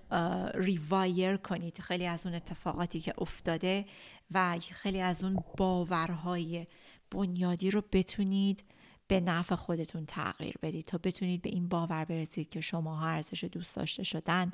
ریوایر 0.55 1.37
کنید. 1.37 1.79
خیلی 1.79 2.05
از 2.05 2.25
اون 2.25 2.35
اتفاقاتی 2.35 2.99
که 2.99 3.13
افتاده 3.17 3.85
و 4.31 4.59
خیلی 4.59 5.01
از 5.01 5.23
اون 5.23 5.43
باورهای 5.57 6.65
بنیادی 7.11 7.71
رو 7.71 7.83
بتونید 7.91 8.63
به 9.07 9.19
نفع 9.19 9.55
خودتون 9.55 10.05
تغییر 10.05 10.55
بدید 10.61 10.85
تا 10.85 10.97
بتونید 10.97 11.41
به 11.41 11.49
این 11.49 11.67
باور 11.67 12.05
برسید 12.05 12.49
که 12.49 12.61
شما 12.61 13.07
ارزش 13.07 13.43
دوست 13.43 13.75
داشته 13.75 14.03
شدن 14.03 14.51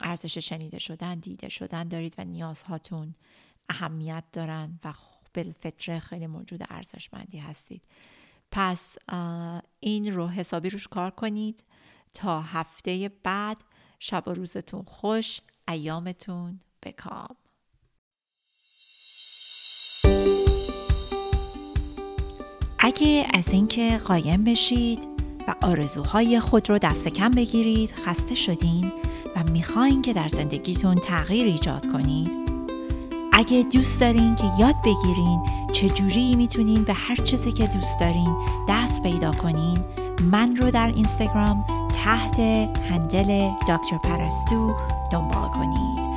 ارزش 0.00 0.38
شنیده 0.38 0.78
شدن 0.78 1.14
دیده 1.14 1.48
شدن 1.48 1.88
دارید 1.88 2.14
و 2.18 2.24
نیازهاتون 2.24 3.14
اهمیت 3.68 4.24
دارن 4.32 4.80
و 4.84 4.94
بالفطره 5.34 5.98
خیلی 5.98 6.26
موجود 6.26 6.64
ارزشمندی 6.70 7.38
هستید. 7.38 7.84
پس 8.50 8.96
این 9.80 10.14
رو 10.14 10.28
حسابی 10.28 10.70
روش 10.70 10.88
کار 10.88 11.10
کنید 11.10 11.64
تا 12.14 12.42
هفته 12.42 13.10
بعد. 13.22 13.64
شب 14.02 14.22
و 14.26 14.30
روزتون 14.30 14.82
خوش 14.82 15.40
ایامتون 15.68 16.60
بکام 16.82 17.36
اگه 22.82 23.26
از 23.34 23.48
اینکه 23.48 24.00
قایم 24.06 24.44
بشید 24.44 25.08
و 25.48 25.54
آرزوهای 25.62 26.40
خود 26.40 26.70
رو 26.70 26.78
دست 26.78 27.08
کم 27.08 27.30
بگیرید 27.30 27.92
خسته 28.06 28.34
شدین 28.34 28.92
و 29.36 29.50
می‌خواین 29.52 30.02
که 30.02 30.12
در 30.12 30.28
زندگیتون 30.28 30.94
تغییر 30.94 31.46
ایجاد 31.46 31.92
کنید. 31.92 32.38
اگه 33.32 33.66
دوست 33.72 34.00
دارین 34.00 34.34
که 34.34 34.44
یاد 34.58 34.74
بگیرین 34.84 35.40
چجوری 35.72 36.36
می‌تونین 36.36 36.84
به 36.84 36.92
هر 36.92 37.16
چیزی 37.16 37.52
که 37.52 37.66
دوست 37.66 38.00
دارین 38.00 38.36
دست 38.68 39.02
پیدا 39.02 39.32
کنین 39.32 39.78
من 40.22 40.56
رو 40.56 40.70
در 40.70 40.92
اینستاگرام 40.96 41.64
تحت 41.92 42.40
هندل 42.90 43.50
دکتر 43.68 43.98
پرستو 44.04 44.74
دنبال 45.12 45.48
کنید. 45.48 46.09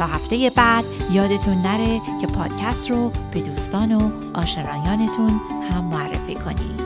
تا 0.00 0.06
هفته 0.06 0.50
بعد 0.56 0.84
یادتون 1.12 1.54
نره 1.62 2.00
که 2.20 2.26
پادکست 2.26 2.90
رو 2.90 3.12
به 3.32 3.40
دوستان 3.40 3.92
و 3.92 4.10
آشنایانتون 4.34 5.40
هم 5.70 5.84
معرفی 5.84 6.34
کنید. 6.34 6.79